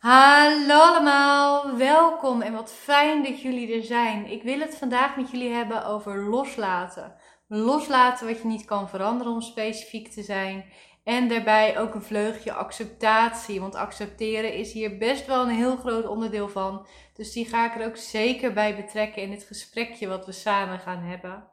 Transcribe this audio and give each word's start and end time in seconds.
Hallo 0.00 0.74
allemaal, 0.74 1.76
welkom 1.76 2.42
en 2.42 2.52
wat 2.52 2.72
fijn 2.72 3.22
dat 3.22 3.40
jullie 3.40 3.74
er 3.74 3.82
zijn. 3.82 4.26
Ik 4.26 4.42
wil 4.42 4.60
het 4.60 4.76
vandaag 4.76 5.16
met 5.16 5.30
jullie 5.30 5.50
hebben 5.50 5.84
over 5.84 6.28
loslaten. 6.28 7.14
Loslaten 7.48 8.26
wat 8.26 8.38
je 8.40 8.46
niet 8.46 8.64
kan 8.64 8.88
veranderen 8.88 9.32
om 9.32 9.40
specifiek 9.40 10.08
te 10.08 10.22
zijn. 10.22 10.64
En 11.04 11.28
daarbij 11.28 11.78
ook 11.78 11.94
een 11.94 12.02
vleugje 12.02 12.52
acceptatie, 12.52 13.60
want 13.60 13.74
accepteren 13.74 14.54
is 14.54 14.72
hier 14.72 14.98
best 14.98 15.26
wel 15.26 15.42
een 15.42 15.54
heel 15.54 15.76
groot 15.76 16.06
onderdeel 16.06 16.48
van. 16.48 16.86
Dus 17.14 17.32
die 17.32 17.46
ga 17.46 17.74
ik 17.74 17.80
er 17.80 17.86
ook 17.86 17.96
zeker 17.96 18.52
bij 18.52 18.76
betrekken 18.76 19.22
in 19.22 19.30
dit 19.30 19.44
gesprekje 19.44 20.08
wat 20.08 20.26
we 20.26 20.32
samen 20.32 20.78
gaan 20.78 21.02
hebben. 21.02 21.48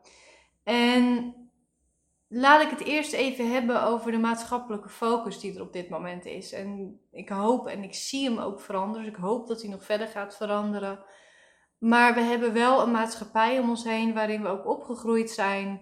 En 0.63 1.33
laat 2.29 2.61
ik 2.61 2.69
het 2.69 2.83
eerst 2.83 3.13
even 3.13 3.51
hebben 3.51 3.83
over 3.83 4.11
de 4.11 4.17
maatschappelijke 4.17 4.89
focus 4.89 5.39
die 5.39 5.55
er 5.55 5.61
op 5.61 5.73
dit 5.73 5.89
moment 5.89 6.25
is. 6.25 6.51
En 6.51 6.99
ik 7.11 7.29
hoop 7.29 7.67
en 7.67 7.83
ik 7.83 7.93
zie 7.93 8.29
hem 8.29 8.39
ook 8.39 8.59
veranderen. 8.59 9.05
Dus 9.05 9.13
ik 9.13 9.19
hoop 9.19 9.47
dat 9.47 9.61
hij 9.61 9.69
nog 9.69 9.83
verder 9.83 10.07
gaat 10.07 10.35
veranderen. 10.35 10.99
Maar 11.77 12.13
we 12.13 12.19
hebben 12.19 12.53
wel 12.53 12.81
een 12.81 12.91
maatschappij 12.91 13.59
om 13.59 13.69
ons 13.69 13.83
heen 13.83 14.13
waarin 14.13 14.41
we 14.41 14.47
ook 14.47 14.67
opgegroeid 14.67 15.29
zijn. 15.29 15.81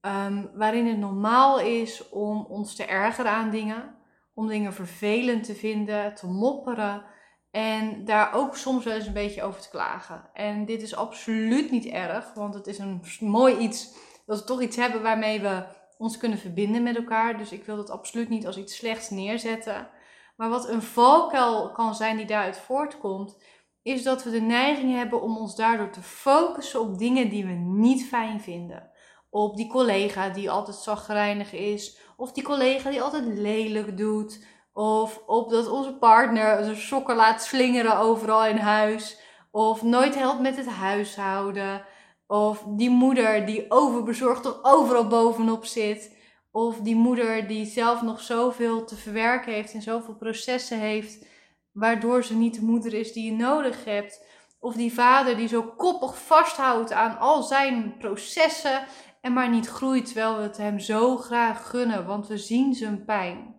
Um, 0.00 0.50
waarin 0.54 0.86
het 0.86 0.98
normaal 0.98 1.60
is 1.60 2.08
om 2.08 2.44
ons 2.48 2.74
te 2.74 2.84
ergeren 2.84 3.32
aan 3.32 3.50
dingen. 3.50 3.94
Om 4.34 4.46
dingen 4.46 4.72
vervelend 4.72 5.44
te 5.44 5.54
vinden, 5.54 6.14
te 6.14 6.26
mopperen. 6.26 7.04
En 7.50 8.04
daar 8.04 8.34
ook 8.34 8.56
soms 8.56 8.84
wel 8.84 8.94
eens 8.94 9.06
een 9.06 9.12
beetje 9.12 9.42
over 9.42 9.60
te 9.60 9.70
klagen. 9.70 10.30
En 10.32 10.64
dit 10.64 10.82
is 10.82 10.96
absoluut 10.96 11.70
niet 11.70 11.86
erg, 11.86 12.34
want 12.34 12.54
het 12.54 12.66
is 12.66 12.78
een 12.78 13.02
mooi 13.20 13.56
iets. 13.56 13.96
Dat 14.26 14.38
we 14.38 14.44
toch 14.44 14.62
iets 14.62 14.76
hebben 14.76 15.02
waarmee 15.02 15.40
we 15.40 15.64
ons 15.98 16.16
kunnen 16.16 16.38
verbinden 16.38 16.82
met 16.82 16.96
elkaar. 16.96 17.38
Dus 17.38 17.52
ik 17.52 17.64
wil 17.64 17.76
dat 17.76 17.90
absoluut 17.90 18.28
niet 18.28 18.46
als 18.46 18.56
iets 18.56 18.76
slechts 18.76 19.10
neerzetten. 19.10 19.88
Maar 20.36 20.48
wat 20.48 20.68
een 20.68 20.82
valkuil 20.82 21.70
kan 21.70 21.94
zijn 21.94 22.16
die 22.16 22.26
daaruit 22.26 22.58
voortkomt, 22.58 23.36
is 23.82 24.02
dat 24.02 24.24
we 24.24 24.30
de 24.30 24.40
neiging 24.40 24.94
hebben 24.94 25.22
om 25.22 25.36
ons 25.36 25.56
daardoor 25.56 25.90
te 25.90 26.02
focussen 26.02 26.80
op 26.80 26.98
dingen 26.98 27.28
die 27.28 27.46
we 27.46 27.52
niet 27.52 28.08
fijn 28.08 28.40
vinden. 28.40 28.90
Op 29.30 29.56
die 29.56 29.68
collega 29.68 30.28
die 30.28 30.50
altijd 30.50 30.76
zagrijnig 30.76 31.52
is, 31.52 31.98
of 32.16 32.32
die 32.32 32.42
collega 32.42 32.90
die 32.90 33.02
altijd 33.02 33.24
lelijk 33.24 33.96
doet, 33.96 34.44
of 34.72 35.22
op 35.26 35.50
dat 35.50 35.68
onze 35.68 35.94
partner 35.94 36.64
zijn 36.64 36.76
sokken 36.76 37.16
laat 37.16 37.42
slingeren 37.42 37.98
overal 37.98 38.46
in 38.46 38.56
huis, 38.56 39.20
of 39.50 39.82
nooit 39.82 40.14
helpt 40.14 40.40
met 40.40 40.56
het 40.56 40.68
huishouden. 40.68 41.84
Of 42.26 42.64
die 42.66 42.90
moeder 42.90 43.46
die 43.46 43.64
overbezorgd 43.68 44.42
toch 44.42 44.58
overal 44.62 45.06
bovenop 45.06 45.64
zit. 45.64 46.16
Of 46.50 46.80
die 46.80 46.96
moeder 46.96 47.46
die 47.46 47.66
zelf 47.66 48.02
nog 48.02 48.20
zoveel 48.20 48.84
te 48.84 48.96
verwerken 48.96 49.52
heeft 49.52 49.74
en 49.74 49.82
zoveel 49.82 50.14
processen 50.14 50.78
heeft, 50.78 51.26
waardoor 51.72 52.24
ze 52.24 52.34
niet 52.34 52.54
de 52.54 52.64
moeder 52.64 52.94
is 52.94 53.12
die 53.12 53.24
je 53.24 53.32
nodig 53.32 53.84
hebt. 53.84 54.24
Of 54.60 54.74
die 54.74 54.92
vader 54.92 55.36
die 55.36 55.48
zo 55.48 55.62
koppig 55.62 56.18
vasthoudt 56.18 56.92
aan 56.92 57.18
al 57.18 57.42
zijn 57.42 57.96
processen 57.98 58.86
en 59.20 59.32
maar 59.32 59.48
niet 59.48 59.68
groeit, 59.68 60.06
terwijl 60.06 60.36
we 60.36 60.42
het 60.42 60.56
hem 60.56 60.78
zo 60.78 61.16
graag 61.16 61.68
gunnen, 61.70 62.06
want 62.06 62.26
we 62.26 62.38
zien 62.38 62.74
zijn 62.74 63.04
pijn. 63.04 63.54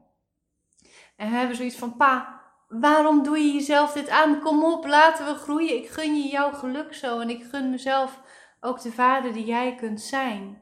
En 1.15 1.29
we 1.29 1.35
hebben 1.35 1.55
zoiets 1.55 1.75
van: 1.75 1.95
Pa, 1.95 2.41
waarom 2.67 3.23
doe 3.23 3.37
je 3.37 3.53
jezelf 3.53 3.93
dit 3.93 4.09
aan? 4.09 4.39
Kom 4.39 4.63
op, 4.63 4.85
laten 4.85 5.25
we 5.25 5.33
groeien. 5.33 5.75
Ik 5.75 5.89
gun 5.89 6.15
je 6.15 6.27
jouw 6.27 6.51
geluk 6.51 6.93
zo 6.93 7.19
en 7.19 7.29
ik 7.29 7.43
gun 7.43 7.69
mezelf 7.69 8.19
ook 8.67 8.81
de 8.81 8.91
vader 8.91 9.33
die 9.33 9.45
jij 9.45 9.75
kunt 9.75 10.01
zijn. 10.01 10.61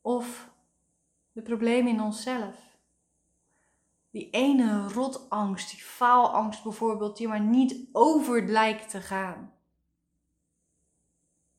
Of 0.00 0.50
de 1.32 1.42
problemen 1.42 1.92
in 1.92 2.00
onszelf. 2.00 2.56
Die 4.10 4.30
ene 4.30 4.88
rotangst, 4.88 5.70
die 5.70 5.82
faalangst 5.82 6.62
bijvoorbeeld, 6.62 7.16
die 7.16 7.28
maar 7.28 7.40
niet 7.40 7.88
over 7.92 8.46
lijkt 8.46 8.90
te 8.90 9.00
gaan. 9.00 9.52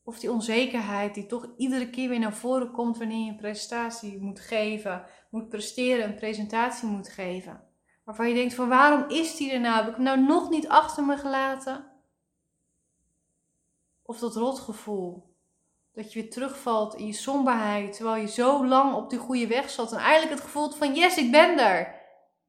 Of 0.02 0.18
die 0.18 0.32
onzekerheid 0.32 1.14
die 1.14 1.26
toch 1.26 1.48
iedere 1.56 1.90
keer 1.90 2.08
weer 2.08 2.18
naar 2.18 2.34
voren 2.34 2.70
komt 2.70 2.98
wanneer 2.98 3.24
je 3.24 3.30
een 3.30 3.36
presentatie 3.36 4.20
moet 4.20 4.40
geven, 4.40 5.04
moet 5.30 5.48
presteren, 5.48 6.04
een 6.04 6.14
presentatie 6.14 6.88
moet 6.88 7.08
geven. 7.08 7.64
Waarvan 8.04 8.28
je 8.28 8.34
denkt 8.34 8.54
van 8.54 8.68
waarom 8.68 9.08
is 9.08 9.36
die 9.36 9.52
er 9.52 9.60
nou? 9.60 9.76
Heb 9.76 9.88
ik 9.88 9.94
hem 9.94 10.04
nou 10.04 10.20
nog 10.20 10.50
niet 10.50 10.68
achter 10.68 11.04
me 11.04 11.16
gelaten? 11.16 11.93
Of 14.06 14.18
dat 14.18 14.36
rotgevoel. 14.36 15.34
Dat 15.92 16.12
je 16.12 16.20
weer 16.20 16.30
terugvalt 16.30 16.94
in 16.94 17.06
je 17.06 17.12
somberheid. 17.12 17.96
Terwijl 17.96 18.22
je 18.22 18.28
zo 18.28 18.66
lang 18.66 18.94
op 18.94 19.10
die 19.10 19.18
goede 19.18 19.46
weg 19.46 19.70
zat. 19.70 19.92
En 19.92 19.98
eigenlijk 19.98 20.32
het 20.32 20.44
gevoel 20.44 20.70
van 20.70 20.94
yes, 20.94 21.16
ik 21.16 21.30
ben 21.30 21.58
er. 21.58 22.02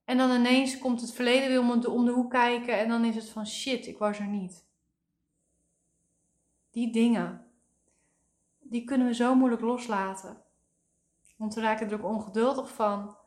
En 0.06 0.18
dan 0.18 0.32
ineens 0.32 0.78
komt 0.78 1.02
het 1.02 1.14
verleden 1.14 1.48
weer 1.48 1.90
om 1.90 2.06
de, 2.06 2.12
hoek 2.12 2.30
kijken. 2.30 2.78
En 2.78 2.90
dan 2.90 3.06
is 3.06 3.16
het 3.16 3.30
van 3.30 3.48
shit, 3.48 3.88
ik 3.88 3.98
was 3.98 4.20
er 4.20 4.28
niet. 4.28 4.66
Die 6.72 6.92
dingen. 6.92 7.46
Die 8.60 8.84
kunnen 8.84 9.08
we 9.08 9.14
zo 9.14 9.36
moeilijk 9.36 9.62
loslaten. 9.62 10.42
Want 11.36 11.54
we 11.54 11.62
raken 11.62 11.90
er 11.90 11.94
ook 11.94 12.12
ongeduldig 12.12 12.70
van. 12.70 13.18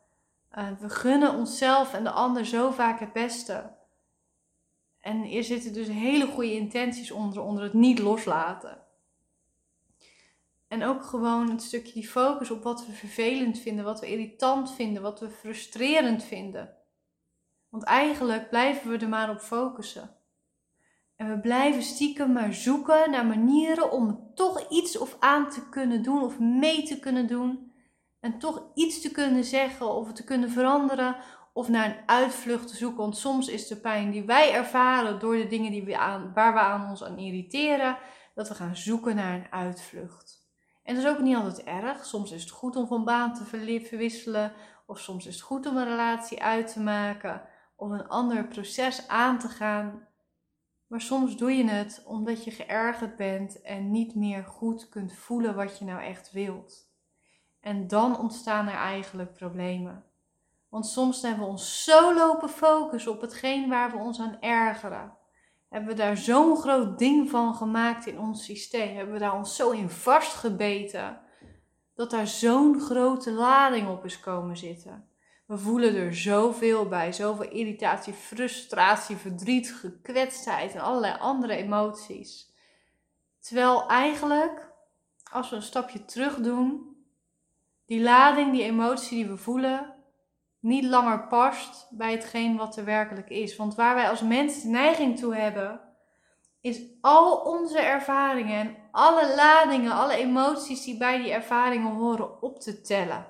Uh, 0.57 0.71
we 0.79 0.89
gunnen 0.89 1.35
onszelf 1.35 1.93
en 1.93 2.03
de 2.03 2.11
ander 2.11 2.45
zo 2.45 2.71
vaak 2.71 2.99
het 2.99 3.13
beste. 3.13 3.77
En 5.09 5.31
er 5.31 5.43
zitten 5.43 5.73
dus 5.73 5.87
hele 5.87 6.27
goede 6.27 6.53
intenties 6.53 7.11
onder, 7.11 7.41
onder 7.41 7.63
het 7.63 7.73
niet 7.73 7.99
loslaten. 7.99 8.77
En 10.67 10.83
ook 10.83 11.03
gewoon 11.03 11.49
een 11.49 11.59
stukje 11.59 11.93
die 11.93 12.07
focus 12.07 12.51
op 12.51 12.63
wat 12.63 12.85
we 12.85 12.91
vervelend 12.91 13.59
vinden, 13.59 13.85
wat 13.85 13.99
we 13.99 14.11
irritant 14.11 14.71
vinden, 14.71 15.01
wat 15.01 15.19
we 15.19 15.29
frustrerend 15.29 16.23
vinden. 16.23 16.75
Want 17.69 17.83
eigenlijk 17.83 18.49
blijven 18.49 18.91
we 18.91 18.97
er 18.97 19.09
maar 19.09 19.29
op 19.29 19.39
focussen. 19.39 20.15
En 21.15 21.29
we 21.29 21.39
blijven 21.39 21.83
stiekem 21.83 22.31
maar 22.31 22.53
zoeken 22.53 23.11
naar 23.11 23.25
manieren 23.25 23.91
om 23.91 24.31
toch 24.35 24.69
iets 24.69 24.97
of 24.97 25.15
aan 25.19 25.49
te 25.49 25.69
kunnen 25.69 26.03
doen 26.03 26.23
of 26.23 26.39
mee 26.39 26.83
te 26.83 26.99
kunnen 26.99 27.27
doen. 27.27 27.73
En 28.19 28.39
toch 28.39 28.63
iets 28.73 29.01
te 29.01 29.11
kunnen 29.11 29.43
zeggen 29.43 29.95
of 29.95 30.13
te 30.13 30.23
kunnen 30.23 30.49
veranderen 30.49 31.15
of 31.53 31.69
naar 31.69 31.85
een 31.85 32.03
uitvlucht 32.05 32.67
te 32.67 32.75
zoeken. 32.75 32.99
Want 32.99 33.17
soms 33.17 33.47
is 33.47 33.67
de 33.67 33.75
pijn 33.75 34.11
die 34.11 34.23
wij 34.23 34.53
ervaren 34.53 35.19
door 35.19 35.35
de 35.35 35.47
dingen 35.47 35.71
die 35.71 35.83
we 35.83 35.97
aan, 35.97 36.33
waar 36.33 36.53
we 36.53 36.59
aan 36.59 36.89
ons 36.89 37.03
aan 37.03 37.17
irriteren, 37.17 37.97
dat 38.35 38.47
we 38.47 38.55
gaan 38.55 38.75
zoeken 38.75 39.15
naar 39.15 39.33
een 39.33 39.51
uitvlucht. 39.51 40.47
En 40.83 40.95
dat 40.95 41.03
is 41.03 41.09
ook 41.09 41.19
niet 41.19 41.35
altijd 41.35 41.63
erg. 41.63 42.05
Soms 42.05 42.31
is 42.31 42.41
het 42.41 42.51
goed 42.51 42.75
om 42.75 42.87
van 42.87 43.03
baan 43.03 43.33
te 43.33 43.45
verwisselen, 43.45 44.53
of 44.85 44.99
soms 44.99 45.25
is 45.25 45.33
het 45.33 45.43
goed 45.43 45.65
om 45.65 45.77
een 45.77 45.89
relatie 45.89 46.43
uit 46.43 46.73
te 46.73 46.79
maken, 46.79 47.41
of 47.75 47.89
een 47.89 48.07
ander 48.07 48.47
proces 48.47 49.07
aan 49.07 49.39
te 49.39 49.47
gaan. 49.47 50.07
Maar 50.87 51.01
soms 51.01 51.37
doe 51.37 51.51
je 51.51 51.69
het 51.69 52.03
omdat 52.05 52.43
je 52.43 52.51
geërgerd 52.51 53.15
bent 53.15 53.61
en 53.61 53.91
niet 53.91 54.15
meer 54.15 54.43
goed 54.43 54.89
kunt 54.89 55.13
voelen 55.13 55.55
wat 55.55 55.77
je 55.77 55.85
nou 55.85 56.01
echt 56.01 56.31
wilt. 56.31 56.91
En 57.59 57.87
dan 57.87 58.19
ontstaan 58.19 58.67
er 58.67 58.73
eigenlijk 58.73 59.33
problemen. 59.33 60.08
Want 60.69 60.87
soms 60.87 61.21
hebben 61.21 61.43
we 61.43 61.49
ons 61.49 61.83
zo 61.83 62.13
lopen 62.13 62.49
focussen 62.49 63.11
op 63.11 63.21
hetgeen 63.21 63.69
waar 63.69 63.91
we 63.91 63.97
ons 63.97 64.19
aan 64.19 64.41
ergeren. 64.41 65.17
Hebben 65.69 65.89
we 65.89 65.95
daar 65.95 66.17
zo'n 66.17 66.57
groot 66.57 66.99
ding 66.99 67.29
van 67.29 67.55
gemaakt 67.55 68.05
in 68.05 68.19
ons 68.19 68.45
systeem? 68.45 68.95
Hebben 68.95 69.13
we 69.13 69.19
daar 69.19 69.35
ons 69.35 69.55
zo 69.55 69.69
in 69.71 69.89
vastgebeten? 69.89 71.19
Dat 71.93 72.11
daar 72.11 72.27
zo'n 72.27 72.79
grote 72.79 73.31
lading 73.31 73.89
op 73.89 74.05
is 74.05 74.19
komen 74.19 74.57
zitten. 74.57 75.07
We 75.45 75.57
voelen 75.57 75.95
er 75.95 76.15
zoveel 76.15 76.87
bij. 76.87 77.11
Zoveel 77.11 77.49
irritatie, 77.49 78.13
frustratie, 78.13 79.15
verdriet, 79.15 79.71
gekwetstheid 79.73 80.73
en 80.73 80.81
allerlei 80.81 81.17
andere 81.19 81.55
emoties. 81.55 82.53
Terwijl 83.39 83.87
eigenlijk, 83.87 84.71
als 85.31 85.49
we 85.49 85.55
een 85.55 85.61
stapje 85.61 86.05
terug 86.05 86.35
doen, 86.35 86.97
die 87.85 88.01
lading, 88.01 88.51
die 88.51 88.63
emotie 88.63 89.17
die 89.17 89.31
we 89.31 89.37
voelen, 89.37 89.88
niet 90.59 90.83
langer 90.83 91.27
past 91.27 91.87
bij 91.89 92.11
hetgeen 92.11 92.57
wat 92.57 92.77
er 92.77 92.85
werkelijk 92.85 93.29
is. 93.29 93.55
Want 93.55 93.75
waar 93.75 93.95
wij 93.95 94.09
als 94.09 94.21
mens 94.21 94.63
neiging 94.63 95.19
toe 95.19 95.35
hebben, 95.35 95.81
is 96.61 96.81
al 97.01 97.35
onze 97.35 97.79
ervaringen 97.79 98.59
en 98.59 98.75
alle 98.91 99.35
ladingen, 99.35 99.91
alle 99.91 100.15
emoties 100.15 100.83
die 100.83 100.97
bij 100.97 101.21
die 101.21 101.31
ervaringen 101.31 101.91
horen 101.91 102.41
op 102.41 102.59
te 102.59 102.81
tellen. 102.81 103.25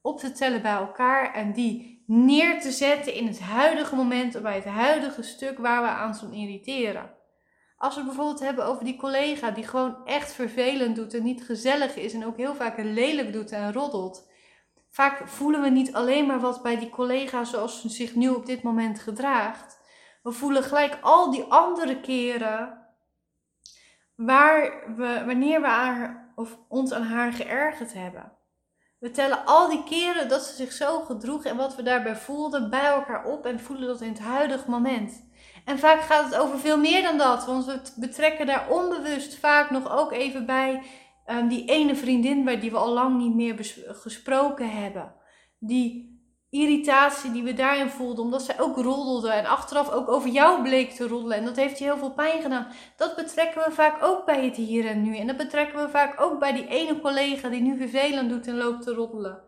Op 0.00 0.18
te 0.18 0.32
tellen 0.32 0.62
bij 0.62 0.72
elkaar 0.72 1.34
en 1.34 1.52
die 1.52 2.04
neer 2.06 2.60
te 2.60 2.70
zetten 2.70 3.14
in 3.14 3.26
het 3.26 3.40
huidige 3.40 3.94
moment 3.94 4.36
of 4.36 4.42
bij 4.42 4.54
het 4.54 4.64
huidige 4.64 5.22
stuk 5.22 5.58
waar 5.58 5.82
we 5.82 5.88
aan 5.88 6.14
zo'n 6.14 6.32
irriteren. 6.32 7.10
Als 7.76 7.94
we 7.94 8.00
het 8.00 8.08
bijvoorbeeld 8.08 8.40
hebben 8.40 8.66
over 8.66 8.84
die 8.84 8.96
collega 8.96 9.50
die 9.50 9.66
gewoon 9.66 10.06
echt 10.06 10.32
vervelend 10.32 10.96
doet 10.96 11.14
en 11.14 11.22
niet 11.22 11.44
gezellig 11.44 11.96
is 11.96 12.14
en 12.14 12.26
ook 12.26 12.36
heel 12.36 12.54
vaak 12.54 12.76
lelijk 12.76 13.32
doet 13.32 13.50
en 13.50 13.72
roddelt 13.72 14.30
Vaak 14.92 15.28
voelen 15.28 15.62
we 15.62 15.68
niet 15.68 15.94
alleen 15.94 16.26
maar 16.26 16.40
wat 16.40 16.62
bij 16.62 16.78
die 16.78 16.90
collega 16.90 17.44
zoals 17.44 17.80
ze 17.80 17.88
zich 17.88 18.14
nu 18.14 18.28
op 18.28 18.46
dit 18.46 18.62
moment 18.62 18.98
gedraagt. 18.98 19.78
We 20.22 20.32
voelen 20.32 20.62
gelijk 20.62 20.98
al 21.00 21.30
die 21.30 21.42
andere 21.42 22.00
keren 22.00 22.78
waar 24.14 24.84
we, 24.96 25.22
wanneer 25.26 25.60
we 25.60 25.66
haar, 25.66 26.32
of 26.34 26.58
ons 26.68 26.92
aan 26.92 27.02
haar 27.02 27.32
geërgerd 27.32 27.92
hebben. 27.92 28.32
We 28.98 29.10
tellen 29.10 29.44
al 29.44 29.68
die 29.68 29.84
keren 29.84 30.28
dat 30.28 30.42
ze 30.42 30.54
zich 30.54 30.72
zo 30.72 31.00
gedroegen 31.00 31.50
en 31.50 31.56
wat 31.56 31.76
we 31.76 31.82
daarbij 31.82 32.16
voelden 32.16 32.70
bij 32.70 32.86
elkaar 32.86 33.24
op 33.24 33.46
en 33.46 33.60
voelen 33.60 33.86
dat 33.86 34.00
in 34.00 34.08
het 34.08 34.20
huidige 34.20 34.70
moment. 34.70 35.24
En 35.64 35.78
vaak 35.78 36.00
gaat 36.00 36.24
het 36.24 36.36
over 36.36 36.58
veel 36.58 36.78
meer 36.78 37.02
dan 37.02 37.18
dat, 37.18 37.46
want 37.46 37.64
we 37.64 37.80
betrekken 37.96 38.46
daar 38.46 38.68
onbewust 38.68 39.38
vaak 39.38 39.70
nog 39.70 39.90
ook 39.90 40.12
even 40.12 40.46
bij 40.46 40.82
um, 41.26 41.48
die 41.48 41.64
ene 41.64 41.96
vriendin 41.96 42.44
bij 42.44 42.60
die 42.60 42.70
we 42.70 42.76
al 42.76 42.92
lang 42.92 43.18
niet 43.18 43.34
meer 43.34 43.74
gesproken 43.86 44.70
hebben. 44.70 45.14
Die 45.58 46.10
irritatie 46.50 47.32
die 47.32 47.42
we 47.42 47.54
daarin 47.54 47.88
voelden, 47.88 48.24
omdat 48.24 48.42
zij 48.42 48.60
ook 48.60 48.76
roddelde 48.76 49.30
en 49.30 49.46
achteraf 49.46 49.90
ook 49.90 50.08
over 50.08 50.30
jou 50.30 50.62
bleek 50.62 50.90
te 50.90 51.08
roddelen. 51.08 51.36
En 51.36 51.44
dat 51.44 51.56
heeft 51.56 51.78
je 51.78 51.84
heel 51.84 51.96
veel 51.96 52.12
pijn 52.12 52.42
gedaan. 52.42 52.66
Dat 52.96 53.16
betrekken 53.16 53.64
we 53.64 53.70
vaak 53.70 54.02
ook 54.02 54.24
bij 54.26 54.44
het 54.44 54.56
hier 54.56 54.86
en 54.86 55.02
nu. 55.02 55.16
En 55.16 55.26
dat 55.26 55.36
betrekken 55.36 55.82
we 55.84 55.88
vaak 55.88 56.20
ook 56.20 56.38
bij 56.38 56.52
die 56.52 56.66
ene 56.66 57.00
collega 57.00 57.48
die 57.48 57.60
nu 57.60 57.76
vervelend 57.76 58.28
doet 58.28 58.46
en 58.46 58.56
loopt 58.56 58.82
te 58.82 58.94
roddelen. 58.94 59.42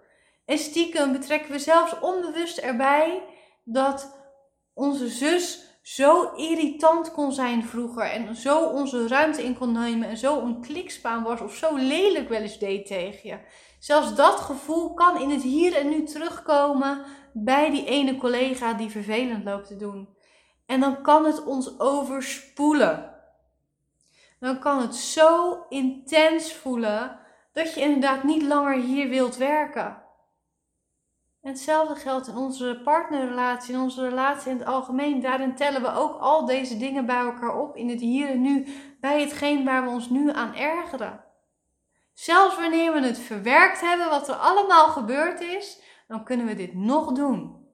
En 0.44 0.58
stiekem 0.58 1.12
betrekken 1.12 1.52
we 1.52 1.58
zelfs 1.58 2.00
onbewust 2.00 2.58
erbij 2.58 3.22
dat 3.64 4.18
onze 4.74 5.08
zus 5.08 5.73
zo 5.84 6.32
irritant 6.36 7.12
kon 7.12 7.32
zijn 7.32 7.64
vroeger 7.64 8.02
en 8.02 8.36
zo 8.36 8.58
onze 8.58 9.08
ruimte 9.08 9.44
in 9.44 9.58
kon 9.58 9.72
nemen 9.72 10.08
en 10.08 10.16
zo 10.16 10.40
een 10.40 10.60
klikspaan 10.60 11.22
was 11.22 11.40
of 11.40 11.54
zo 11.54 11.76
lelijk 11.76 12.28
wel 12.28 12.40
eens 12.40 12.58
deed 12.58 12.86
tegen 12.86 13.28
je. 13.28 13.38
Zelfs 13.78 14.14
dat 14.14 14.40
gevoel 14.40 14.94
kan 14.94 15.20
in 15.20 15.30
het 15.30 15.42
hier 15.42 15.76
en 15.76 15.88
nu 15.88 16.04
terugkomen 16.04 17.04
bij 17.32 17.70
die 17.70 17.84
ene 17.84 18.16
collega 18.16 18.72
die 18.72 18.90
vervelend 18.90 19.44
loopt 19.44 19.66
te 19.66 19.76
doen. 19.76 20.08
En 20.66 20.80
dan 20.80 21.02
kan 21.02 21.24
het 21.24 21.44
ons 21.44 21.80
overspoelen. 21.80 23.14
Dan 24.40 24.58
kan 24.58 24.80
het 24.80 24.94
zo 24.94 25.58
intens 25.68 26.52
voelen 26.52 27.18
dat 27.52 27.74
je 27.74 27.80
inderdaad 27.80 28.22
niet 28.22 28.42
langer 28.42 28.80
hier 28.80 29.08
wilt 29.08 29.36
werken. 29.36 30.03
En 31.44 31.50
hetzelfde 31.50 31.94
geldt 31.94 32.26
in 32.26 32.36
onze 32.36 32.80
partnerrelatie, 32.84 33.74
in 33.74 33.80
onze 33.80 34.08
relatie 34.08 34.50
in 34.50 34.58
het 34.58 34.66
algemeen. 34.66 35.20
Daarin 35.20 35.54
tellen 35.54 35.82
we 35.82 35.92
ook 35.92 36.20
al 36.20 36.44
deze 36.44 36.76
dingen 36.76 37.06
bij 37.06 37.18
elkaar 37.18 37.60
op 37.60 37.76
in 37.76 37.88
het 37.88 38.00
hier 38.00 38.28
en 38.28 38.40
nu, 38.40 38.66
bij 39.00 39.20
hetgeen 39.20 39.64
waar 39.64 39.84
we 39.84 39.90
ons 39.90 40.08
nu 40.08 40.32
aan 40.32 40.54
ergeren. 40.54 41.24
Zelfs 42.12 42.56
wanneer 42.56 42.92
we 42.92 43.00
het 43.00 43.18
verwerkt 43.18 43.80
hebben, 43.80 44.10
wat 44.10 44.28
er 44.28 44.34
allemaal 44.34 44.88
gebeurd 44.88 45.40
is, 45.40 45.82
dan 46.06 46.24
kunnen 46.24 46.46
we 46.46 46.54
dit 46.54 46.74
nog 46.74 47.12
doen. 47.12 47.68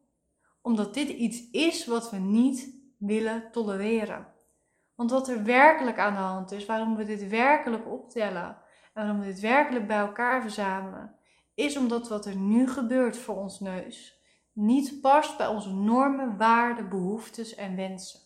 Omdat 0.62 0.94
dit 0.94 1.08
iets 1.08 1.50
is 1.50 1.86
wat 1.86 2.10
we 2.10 2.16
niet 2.16 2.74
willen 2.98 3.52
tolereren. 3.52 4.26
Want 4.94 5.10
wat 5.10 5.28
er 5.28 5.44
werkelijk 5.44 5.98
aan 5.98 6.14
de 6.14 6.20
hand 6.20 6.50
is, 6.52 6.66
waarom 6.66 6.96
we 6.96 7.04
dit 7.04 7.28
werkelijk 7.28 7.86
optellen 7.86 8.56
en 8.94 9.02
waarom 9.02 9.20
we 9.20 9.26
dit 9.26 9.40
werkelijk 9.40 9.86
bij 9.86 9.98
elkaar 9.98 10.42
verzamelen, 10.42 11.18
is 11.60 11.76
omdat 11.76 12.08
wat 12.08 12.26
er 12.26 12.36
nu 12.36 12.68
gebeurt 12.68 13.16
voor 13.16 13.36
ons 13.36 13.60
neus 13.60 14.20
niet 14.52 15.00
past 15.00 15.36
bij 15.36 15.46
onze 15.46 15.74
normen, 15.74 16.36
waarden, 16.36 16.88
behoeftes 16.88 17.54
en 17.54 17.76
wensen. 17.76 18.20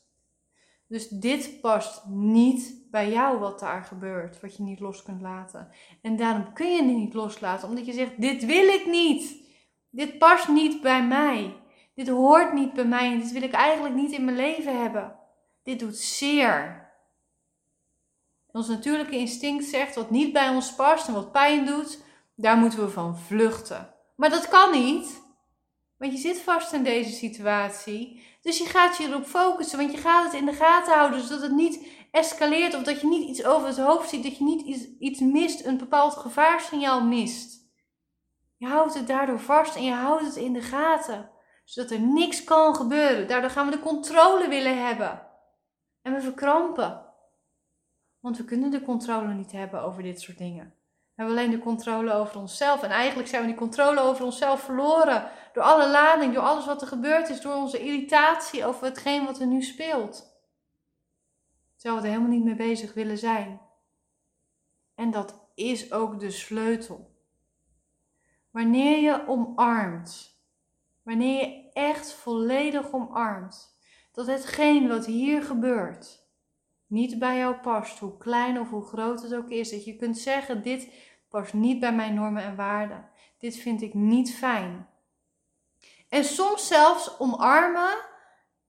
Dus 0.88 1.08
dit 1.08 1.60
past 1.60 2.04
niet 2.06 2.86
bij 2.90 3.10
jou 3.10 3.38
wat 3.38 3.60
daar 3.60 3.84
gebeurt, 3.84 4.40
wat 4.40 4.56
je 4.56 4.62
niet 4.62 4.81
los 4.81 5.02
kunt 5.02 5.20
laten. 5.20 5.69
En 6.02 6.16
daarom 6.16 6.52
kun 6.52 6.70
je 6.70 6.76
het 6.76 6.96
niet 6.96 7.14
loslaten, 7.14 7.69
omdat 7.69 7.86
je 7.86 7.92
zegt: 7.92 8.20
Dit 8.20 8.44
wil 8.44 8.69
ik 8.69 8.86
niet. 8.86 9.42
Dit 9.90 10.19
past 10.19 10.48
niet 10.48 10.80
bij 10.80 11.06
mij. 11.06 11.56
Dit 11.94 12.08
hoort 12.08 12.52
niet 12.52 12.72
bij 12.72 12.84
mij 12.84 13.19
dit 13.19 13.32
wil 13.32 13.42
ik 13.42 13.52
eigenlijk 13.52 13.94
niet 13.94 14.12
in 14.12 14.25
mijn 14.25 14.37
leven 14.37 14.80
hebben. 14.80 15.16
Dit 15.62 15.78
doet 15.78 15.96
zeer. 15.96 16.82
Ons 18.46 18.69
natuurlijke 18.69 19.16
instinct 19.16 19.64
zegt 19.64 19.94
wat 19.94 20.10
niet 20.10 20.32
bij 20.32 20.48
ons 20.48 20.75
past 20.75 21.08
en 21.08 21.14
wat 21.14 21.32
pijn 21.32 21.66
doet, 21.66 22.03
daar 22.34 22.56
moeten 22.56 22.81
we 22.84 22.88
van 22.88 23.19
vluchten. 23.19 23.94
Maar 24.16 24.31
dat 24.31 24.48
kan 24.48 24.70
niet. 24.70 25.22
Want 25.96 26.12
je 26.12 26.19
zit 26.19 26.40
vast 26.40 26.72
in 26.72 26.82
deze 26.82 27.12
situatie. 27.12 28.22
Dus 28.40 28.58
je 28.58 28.64
gaat 28.64 28.96
je 28.96 29.08
erop 29.08 29.25
focussen. 29.25 29.78
Want 29.78 29.92
je 29.92 29.98
gaat 29.98 30.25
het 30.25 30.40
in 30.40 30.46
de 30.46 30.52
gaten 30.52 30.94
houden. 30.94 31.20
Zodat 31.20 31.42
het 31.42 31.52
niet 31.52 31.88
escaleert. 32.10 32.75
Of 32.75 32.82
dat 32.82 33.00
je 33.00 33.06
niet 33.06 33.28
iets 33.28 33.44
over 33.44 33.69
het 33.69 33.78
hoofd 33.78 34.08
ziet. 34.08 34.22
Dat 34.22 34.36
je 34.36 34.44
niet 34.44 34.66
iets, 34.66 34.98
iets 34.98 35.20
mist. 35.20 35.64
Een 35.64 35.78
bepaald 35.78 36.14
gevaarsignaal 36.14 37.04
mist. 37.04 37.72
Je 38.56 38.66
houdt 38.66 38.94
het 38.94 39.06
daardoor 39.06 39.40
vast. 39.40 39.76
En 39.76 39.84
je 39.84 39.92
houdt 39.92 40.25
het 40.25 40.37
in 40.37 40.52
de 40.52 40.62
gaten. 40.62 41.30
Zodat 41.64 41.90
er 41.90 42.00
niks 42.00 42.44
kan 42.44 42.75
gebeuren. 42.75 43.28
Daardoor 43.28 43.50
gaan 43.50 43.66
we 43.66 43.76
de 43.76 43.82
controle 43.82 44.48
willen 44.48 44.87
hebben. 44.87 45.26
En 46.02 46.14
we 46.14 46.20
verkrampen. 46.20 47.04
Want 48.20 48.37
we 48.37 48.44
kunnen 48.44 48.70
de 48.70 48.82
controle 48.82 49.34
niet 49.34 49.52
hebben 49.52 49.82
over 49.82 50.02
dit 50.02 50.20
soort 50.20 50.38
dingen. 50.38 50.75
We 51.14 51.22
hebben 51.22 51.38
alleen 51.38 51.50
de 51.50 51.58
controle 51.58 52.12
over 52.12 52.38
onszelf. 52.40 52.82
En 52.82 52.90
eigenlijk 52.90 53.28
zijn 53.28 53.43
we 53.43 53.49
die 53.49 53.56
controle 53.56 54.00
over 54.00 54.25
onszelf 54.25 54.61
verloren. 54.61 55.31
Door 55.52 55.62
alle 55.62 55.90
lading, 55.90 56.34
door 56.34 56.43
alles 56.43 56.66
wat 56.66 56.82
er 56.82 56.88
gebeurd 56.88 57.28
is, 57.28 57.40
door 57.40 57.55
onze 57.55 57.78
irritatie 57.78 58.66
over 58.66 58.84
hetgeen 58.84 59.25
wat 59.25 59.40
er 59.40 59.46
nu 59.46 59.62
speelt. 59.62 60.32
Terwijl 61.76 62.02
we 62.02 62.08
er 62.08 62.14
helemaal 62.14 62.37
niet 62.37 62.44
mee 62.44 62.69
bezig 62.69 62.94
willen 62.94 63.19
zijn. 63.19 63.61
En 64.94 65.11
dat 65.11 65.44
is 65.55 65.93
ook 65.93 66.20
de 66.20 66.31
sleutel. 66.31 67.12
Wanneer 68.50 68.99
je 68.99 69.28
omarmt, 69.28 70.40
wanneer 71.02 71.40
je 71.40 71.70
echt 71.72 72.12
volledig 72.12 72.93
omarmt, 72.93 73.78
dat 74.12 74.26
hetgeen 74.26 74.88
wat 74.88 75.06
hier 75.06 75.43
gebeurt, 75.43 76.24
niet 76.94 77.19
bij 77.19 77.37
jou 77.37 77.55
past, 77.55 77.99
hoe 77.99 78.17
klein 78.17 78.61
of 78.61 78.70
hoe 78.70 78.85
groot 78.85 79.23
het 79.23 79.35
ook 79.35 79.50
is. 79.50 79.70
Dat 79.70 79.85
je 79.85 79.96
kunt 79.96 80.19
zeggen: 80.19 80.62
dit 80.62 80.88
past 81.29 81.52
niet 81.52 81.81
bij 81.81 81.93
mijn 81.93 82.14
normen 82.14 82.43
en 82.43 82.56
waarden. 82.56 83.08
Dit 83.38 83.56
vind 83.56 83.82
ik 83.82 83.94
niet 83.94 84.35
fijn. 84.35 84.88
En 86.08 86.25
soms 86.25 86.67
zelfs 86.67 87.19
omarmen 87.19 87.96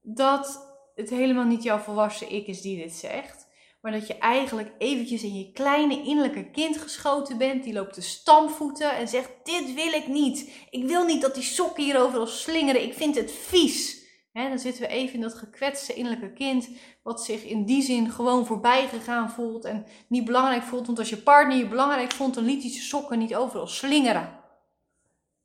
dat 0.00 0.74
het 0.94 1.10
helemaal 1.10 1.44
niet 1.44 1.62
jouw 1.62 1.78
volwassen 1.78 2.32
ik 2.32 2.46
is 2.46 2.60
die 2.60 2.82
dit 2.82 2.92
zegt. 2.92 3.46
Maar 3.80 3.92
dat 3.92 4.06
je 4.06 4.18
eigenlijk 4.18 4.72
eventjes 4.78 5.22
in 5.22 5.38
je 5.38 5.52
kleine 5.52 6.02
innerlijke 6.02 6.50
kind 6.50 6.76
geschoten 6.76 7.38
bent. 7.38 7.64
Die 7.64 7.72
loopt 7.72 7.94
te 7.94 8.02
stampvoeten 8.02 8.96
en 8.96 9.08
zegt: 9.08 9.30
Dit 9.42 9.74
wil 9.74 9.92
ik 9.92 10.06
niet. 10.06 10.50
Ik 10.70 10.84
wil 10.84 11.04
niet 11.04 11.22
dat 11.22 11.34
die 11.34 11.42
sokken 11.42 11.84
hier 11.84 12.00
overal 12.00 12.26
slingeren. 12.26 12.82
Ik 12.82 12.94
vind 12.94 13.14
het 13.14 13.32
vies 13.32 13.95
dan 14.44 14.58
zitten 14.58 14.82
we 14.82 14.88
even 14.88 15.14
in 15.14 15.20
dat 15.20 15.34
gekwetste 15.34 15.94
innerlijke 15.94 16.32
kind, 16.32 16.68
wat 17.02 17.24
zich 17.24 17.44
in 17.44 17.64
die 17.64 17.82
zin 17.82 18.10
gewoon 18.10 18.46
voorbij 18.46 18.88
gegaan 18.88 19.30
voelt 19.30 19.64
en 19.64 19.86
niet 20.08 20.24
belangrijk 20.24 20.62
voelt. 20.62 20.86
Want 20.86 20.98
als 20.98 21.08
je 21.08 21.16
partner 21.16 21.56
je 21.56 21.68
belangrijk 21.68 22.12
vond, 22.12 22.34
dan 22.34 22.44
liet 22.44 22.62
hij 22.62 22.70
sokken 22.70 23.18
niet 23.18 23.34
overal 23.34 23.66
slingeren. 23.66 24.44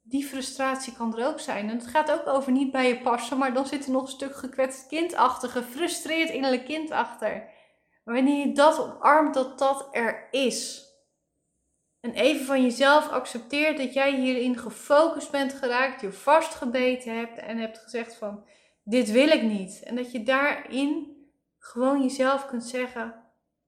Die 0.01 0.25
frustratie 0.25 0.93
kan 0.93 1.17
er 1.17 1.27
ook 1.27 1.39
zijn. 1.39 1.69
En 1.69 1.77
het 1.77 1.87
gaat 1.87 2.11
ook 2.11 2.27
over 2.27 2.51
niet 2.51 2.71
bij 2.71 2.87
je 2.87 3.01
passen, 3.01 3.37
maar 3.37 3.53
dan 3.53 3.67
zit 3.67 3.85
er 3.85 3.91
nog 3.91 4.01
een 4.01 4.07
stuk 4.07 4.35
gekwetst 4.35 4.87
kind 4.87 5.15
achter, 5.15 5.49
gefrustreerd 5.49 6.29
innerlijk 6.29 6.65
kind 6.65 6.91
achter. 6.91 7.49
Maar 8.03 8.15
wanneer 8.15 8.47
je 8.47 8.53
dat 8.53 8.79
omarmt, 8.79 9.33
dat 9.33 9.59
dat 9.59 9.87
er 9.91 10.27
is. 10.31 10.89
En 11.99 12.13
even 12.13 12.45
van 12.45 12.61
jezelf 12.61 13.09
accepteert 13.09 13.77
dat 13.77 13.93
jij 13.93 14.15
hierin 14.15 14.57
gefocust 14.57 15.31
bent 15.31 15.53
geraakt, 15.53 16.01
je 16.01 16.11
vastgebeten 16.11 17.17
hebt 17.17 17.37
en 17.37 17.57
hebt 17.57 17.77
gezegd 17.77 18.15
van 18.15 18.43
dit 18.91 19.11
wil 19.11 19.27
ik 19.27 19.41
niet. 19.41 19.83
En 19.83 19.95
dat 19.95 20.11
je 20.11 20.23
daarin 20.23 21.15
gewoon 21.57 22.01
jezelf 22.01 22.45
kunt 22.45 22.63
zeggen: 22.63 23.21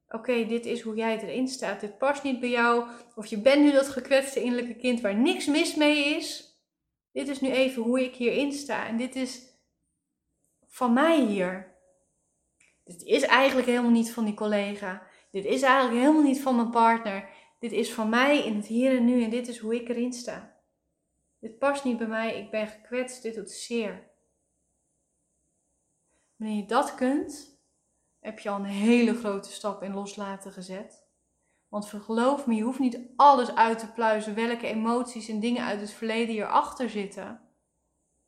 Oké, 0.08 0.46
dit 0.46 0.66
is 0.66 0.82
hoe 0.82 0.96
jij 0.96 1.20
erin 1.20 1.48
staat. 1.48 1.80
Dit 1.80 1.98
past 1.98 2.24
niet 2.24 2.40
bij 2.40 2.50
jou. 2.50 2.88
Of 3.16 3.26
je 3.26 3.42
bent 3.42 3.64
nu 3.64 3.72
dat 3.72 3.88
gekwetste 3.88 4.42
innerlijke 4.42 4.76
kind 4.76 5.02
waar 5.02 5.16
niks 5.16 5.46
mis 5.46 5.76
mee 5.76 6.16
is. 6.16 6.58
Dit 7.12 7.28
is 7.28 7.42
nu 7.42 7.50
even 7.50 7.84
hoe 7.84 8.04
ik 8.04 8.16
hierin 8.16 8.52
sta. 8.52 8.88
En 8.88 8.98
dit 8.98 9.16
is 9.16 9.42
van 10.68 10.94
mij 10.94 11.22
hier. 11.22 11.78
Dit 12.84 13.04
is 13.04 13.22
eigenlijk 13.22 13.68
helemaal 13.68 13.92
niet 13.92 14.12
van 14.12 14.26
die 14.26 14.34
collega. 14.34 15.08
Dit 15.32 15.46
is 15.46 15.62
eigenlijk 15.62 16.02
helemaal 16.02 16.24
niet 16.24 16.42
van 16.42 16.56
mijn 16.56 16.70
partner. 16.70 17.30
Dit 17.60 17.72
is 17.72 17.94
van 17.94 18.10
mij 18.10 18.46
in 18.46 18.56
het 18.56 18.68
hier 18.68 18.98
en 18.98 19.06
nu. 19.06 19.24
En 19.24 19.30
dit 19.30 19.48
is 19.48 19.58
hoe 19.58 19.76
ik 19.76 19.90
erin 19.90 20.14
sta. 20.14 20.62
Dit 21.40 21.58
past 21.58 21.84
niet 21.84 21.98
bij 21.98 22.08
mij. 22.08 22.40
Ik 22.40 22.52
ben 22.52 22.68
gekwetst. 22.68 23.22
Dit 23.22 23.36
doet 23.36 23.52
zeer. 23.52 24.13
Wanneer 26.44 26.62
je 26.62 26.68
dat 26.68 26.96
kunt, 26.96 27.58
heb 28.20 28.40
je 28.40 28.50
al 28.50 28.56
een 28.56 28.66
hele 28.66 29.16
grote 29.16 29.52
stap 29.52 29.84
in 29.84 29.94
loslaten 29.94 30.52
gezet. 30.52 31.04
Want 31.68 31.86
geloof 31.86 32.48
me, 32.48 32.56
je 32.56 32.64
hoeft 32.64 32.80
niet 32.80 33.00
alles 33.16 33.56
uit 33.56 33.80
te 33.80 33.92
pluizen, 33.92 34.36
welke 34.36 34.68
emoties 34.68 35.28
en 35.28 35.40
dingen 35.40 35.64
uit 35.64 35.80
het 35.80 35.92
verleden 35.92 36.34
hierachter 36.34 36.90
zitten. 36.90 37.42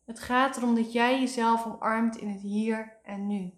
Het 0.05 0.19
gaat 0.19 0.57
erom 0.57 0.75
dat 0.75 0.93
jij 0.93 1.19
jezelf 1.19 1.65
omarmt 1.65 2.17
in 2.17 2.29
het 2.29 2.41
hier 2.41 2.97
en 3.03 3.27
nu. 3.27 3.53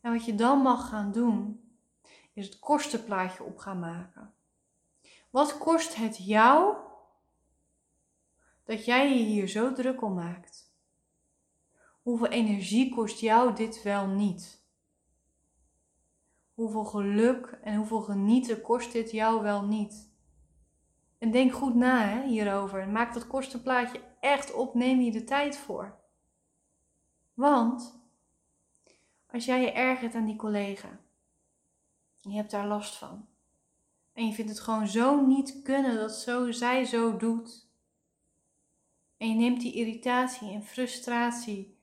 En 0.00 0.12
wat 0.12 0.24
je 0.24 0.34
dan 0.34 0.58
mag 0.58 0.88
gaan 0.88 1.12
doen, 1.12 1.70
is 2.32 2.46
het 2.46 2.58
kostenplaatje 2.58 3.42
op 3.42 3.58
gaan 3.58 3.78
maken. 3.78 4.34
Wat 5.30 5.58
kost 5.58 5.94
het 5.94 6.24
jou 6.26 6.76
dat 8.64 8.84
jij 8.84 9.08
je 9.08 9.24
hier 9.24 9.48
zo 9.48 9.72
druk 9.72 10.02
om 10.02 10.14
maakt? 10.14 10.67
Hoeveel 12.08 12.28
energie 12.28 12.94
kost 12.94 13.20
jou 13.20 13.54
dit 13.54 13.82
wel 13.82 14.06
niet? 14.06 14.64
Hoeveel 16.54 16.84
geluk 16.84 17.58
en 17.62 17.76
hoeveel 17.76 18.00
genieten 18.00 18.60
kost 18.60 18.92
dit 18.92 19.10
jou 19.10 19.42
wel 19.42 19.64
niet? 19.64 20.10
En 21.18 21.30
denk 21.30 21.52
goed 21.52 21.74
na 21.74 22.06
hè, 22.06 22.26
hierover. 22.26 22.88
Maak 22.88 23.14
dat 23.14 23.26
kostenplaatje 23.26 24.00
echt 24.20 24.54
op. 24.54 24.74
Neem 24.74 25.00
je 25.00 25.10
de 25.10 25.24
tijd 25.24 25.56
voor. 25.56 26.00
Want 27.34 28.00
als 29.26 29.44
jij 29.44 29.60
je 29.60 29.72
ergert 29.72 30.14
aan 30.14 30.26
die 30.26 30.36
collega. 30.36 31.00
Je 32.20 32.34
hebt 32.34 32.50
daar 32.50 32.66
last 32.66 32.96
van. 32.96 33.26
En 34.12 34.26
je 34.26 34.32
vindt 34.32 34.50
het 34.50 34.60
gewoon 34.60 34.88
zo 34.88 35.26
niet 35.26 35.62
kunnen 35.62 35.96
dat 35.96 36.14
zo, 36.14 36.50
zij 36.50 36.84
zo 36.84 37.16
doet. 37.16 37.68
En 39.16 39.28
je 39.28 39.34
neemt 39.34 39.60
die 39.60 39.72
irritatie 39.72 40.50
en 40.50 40.62
frustratie 40.62 41.77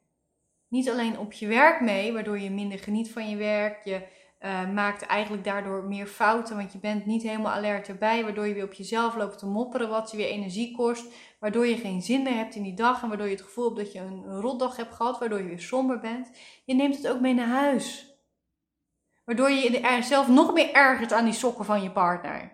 niet 0.68 0.90
alleen 0.90 1.20
op 1.20 1.34
je 1.34 1.48
werk 1.48 1.82
mee, 1.82 2.14
waardoor 2.14 2.40
je 2.40 2.50
minder 2.50 2.80
geniet 2.80 3.12
van 3.12 3.30
je 3.30 3.36
werk. 3.36 3.84
Je 3.84 4.02
uh, 4.40 4.70
maakt 4.70 5.02
eigenlijk 5.02 5.44
daardoor 5.44 5.84
meer 5.84 6.08
fouten, 6.08 6.56
want 6.56 6.72
je 6.72 6.80
bent 6.80 7.06
niet 7.06 7.24
helemaal 7.24 7.52
alert 7.52 7.88
erbij, 7.88 8.24
waardoor 8.24 8.48
je 8.48 8.54
weer 8.54 8.64
op 8.64 8.74
jezelf 8.74 9.16
loopt 9.16 9.38
te 9.38 9.46
mopperen, 9.46 9.90
wat 9.90 10.12
je 10.12 10.18
weer 10.18 10.28
energie 10.28 10.76
kost, 10.76 11.06
waardoor 11.40 11.66
je 11.66 11.78
geen 11.78 12.02
zin 12.02 12.24
meer 12.24 12.36
hebt 12.36 12.56
in 12.56 12.64
die 12.64 12.74
dag 12.74 13.02
en 13.02 13.08
waardoor 13.08 13.28
je 13.28 13.36
het 13.36 13.44
gevoel 13.44 13.66
hebt 13.66 13.78
dat 13.78 13.92
je 13.92 14.00
een 14.00 14.40
rotdag 14.42 14.76
hebt 14.76 14.94
gehad, 14.94 15.20
waardoor 15.20 15.38
je 15.38 15.48
weer 15.48 15.60
somber 15.60 16.00
bent. 16.00 16.30
Je 16.66 16.74
neemt 16.74 16.96
het 16.96 17.08
ook 17.08 17.20
mee 17.20 17.34
naar 17.34 17.48
huis. 17.48 18.14
Waardoor 19.26 19.50
je 19.50 19.80
er 19.80 20.04
zelf 20.04 20.28
nog 20.28 20.54
meer 20.54 20.74
ergert 20.74 21.14
aan 21.14 21.26
die 21.26 21.34
sokken 21.34 21.66
van 21.66 21.84
je 21.84 21.92
partner. 21.92 22.52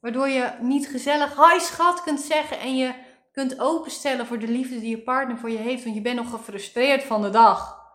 Waardoor 0.00 0.28
je 0.28 0.52
niet 0.60 0.88
gezellig 0.88 1.36
hi 1.36 1.58
schat 1.58 2.02
kunt 2.02 2.20
zeggen 2.20 2.60
en 2.60 2.76
je 2.76 2.94
kunt 3.40 3.60
openstellen 3.60 4.26
voor 4.26 4.38
de 4.38 4.48
liefde 4.48 4.80
die 4.80 4.96
je 4.96 5.02
partner 5.02 5.38
voor 5.38 5.50
je 5.50 5.56
heeft, 5.56 5.82
want 5.84 5.94
je 5.94 6.02
bent 6.02 6.16
nog 6.16 6.30
gefrustreerd 6.30 7.02
van 7.02 7.22
de 7.22 7.30
dag. 7.30 7.88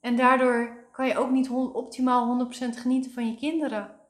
En 0.00 0.16
daardoor 0.16 0.88
kan 0.92 1.06
je 1.06 1.16
ook 1.16 1.30
niet 1.30 1.50
optimaal 1.50 2.46
100% 2.46 2.48
genieten 2.78 3.12
van 3.12 3.26
je 3.26 3.36
kinderen. 3.36 4.00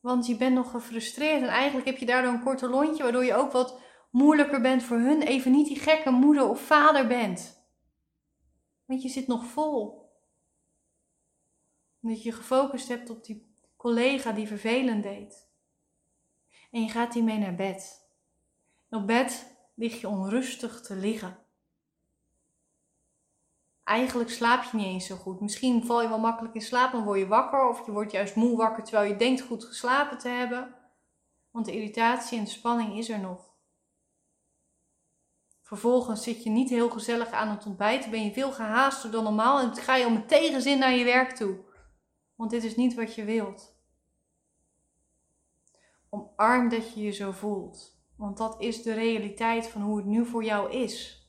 Want 0.00 0.26
je 0.26 0.36
bent 0.36 0.54
nog 0.54 0.70
gefrustreerd 0.70 1.42
en 1.42 1.48
eigenlijk 1.48 1.86
heb 1.86 1.96
je 1.96 2.06
daardoor 2.06 2.32
een 2.32 2.42
korte 2.42 2.68
lontje, 2.68 3.02
waardoor 3.02 3.24
je 3.24 3.34
ook 3.34 3.52
wat 3.52 3.80
moeilijker 4.10 4.60
bent 4.60 4.82
voor 4.82 4.98
hun, 4.98 5.22
even 5.22 5.52
niet 5.52 5.66
die 5.66 5.78
gekke 5.78 6.10
moeder 6.10 6.48
of 6.48 6.60
vader 6.60 7.06
bent. 7.06 7.66
Want 8.84 9.02
je 9.02 9.08
zit 9.08 9.26
nog 9.26 9.46
vol. 9.46 10.10
Omdat 12.02 12.22
je 12.22 12.32
gefocust 12.32 12.88
hebt 12.88 13.10
op 13.10 13.24
die 13.24 13.54
collega 13.76 14.32
die 14.32 14.46
vervelend 14.46 15.02
deed. 15.02 15.45
En 16.76 16.82
je 16.82 16.88
gaat 16.88 17.14
mee 17.14 17.38
naar 17.38 17.54
bed. 17.54 18.08
Op 18.90 19.06
bed 19.06 19.56
lig 19.74 20.00
je 20.00 20.08
onrustig 20.08 20.80
te 20.80 20.94
liggen 20.94 21.46
eigenlijk 23.86 24.30
slaap 24.30 24.62
je 24.62 24.76
niet 24.76 24.86
eens 24.86 25.06
zo 25.06 25.16
goed. 25.16 25.40
Misschien 25.40 25.84
val 25.84 26.02
je 26.02 26.08
wel 26.08 26.18
makkelijk 26.18 26.54
in 26.54 26.60
slaap 26.60 26.92
en 26.92 27.04
word 27.04 27.18
je 27.18 27.26
wakker. 27.26 27.68
Of 27.68 27.86
je 27.86 27.92
wordt 27.92 28.12
juist 28.12 28.34
moe 28.34 28.56
wakker 28.56 28.84
terwijl 28.84 29.08
je 29.08 29.16
denkt 29.16 29.40
goed 29.40 29.64
geslapen 29.64 30.18
te 30.18 30.28
hebben. 30.28 30.74
Want 31.50 31.66
de 31.66 31.72
irritatie 31.72 32.38
en 32.38 32.44
de 32.44 32.50
spanning 32.50 32.98
is 32.98 33.08
er 33.08 33.20
nog. 33.20 33.54
Vervolgens 35.62 36.22
zit 36.22 36.42
je 36.42 36.50
niet 36.50 36.70
heel 36.70 36.90
gezellig 36.90 37.30
aan 37.30 37.48
het 37.48 37.66
ontbijten. 37.66 38.10
Ben 38.10 38.24
je 38.24 38.32
veel 38.32 38.52
gehaaster 38.52 39.10
dan 39.10 39.24
normaal. 39.24 39.60
En 39.60 39.76
ga 39.76 39.96
je 39.96 40.06
om 40.06 40.12
met 40.12 40.28
tegenzin 40.28 40.78
naar 40.78 40.92
je 40.92 41.04
werk 41.04 41.30
toe. 41.30 41.58
Want 42.34 42.50
dit 42.50 42.64
is 42.64 42.76
niet 42.76 42.94
wat 42.94 43.14
je 43.14 43.24
wilt. 43.24 43.75
Omarm 46.16 46.68
dat 46.68 46.94
je 46.94 47.02
je 47.02 47.10
zo 47.10 47.30
voelt. 47.30 48.00
Want 48.16 48.36
dat 48.36 48.56
is 48.58 48.82
de 48.82 48.92
realiteit 48.92 49.68
van 49.68 49.82
hoe 49.82 49.96
het 49.96 50.06
nu 50.06 50.26
voor 50.26 50.44
jou 50.44 50.72
is. 50.72 51.26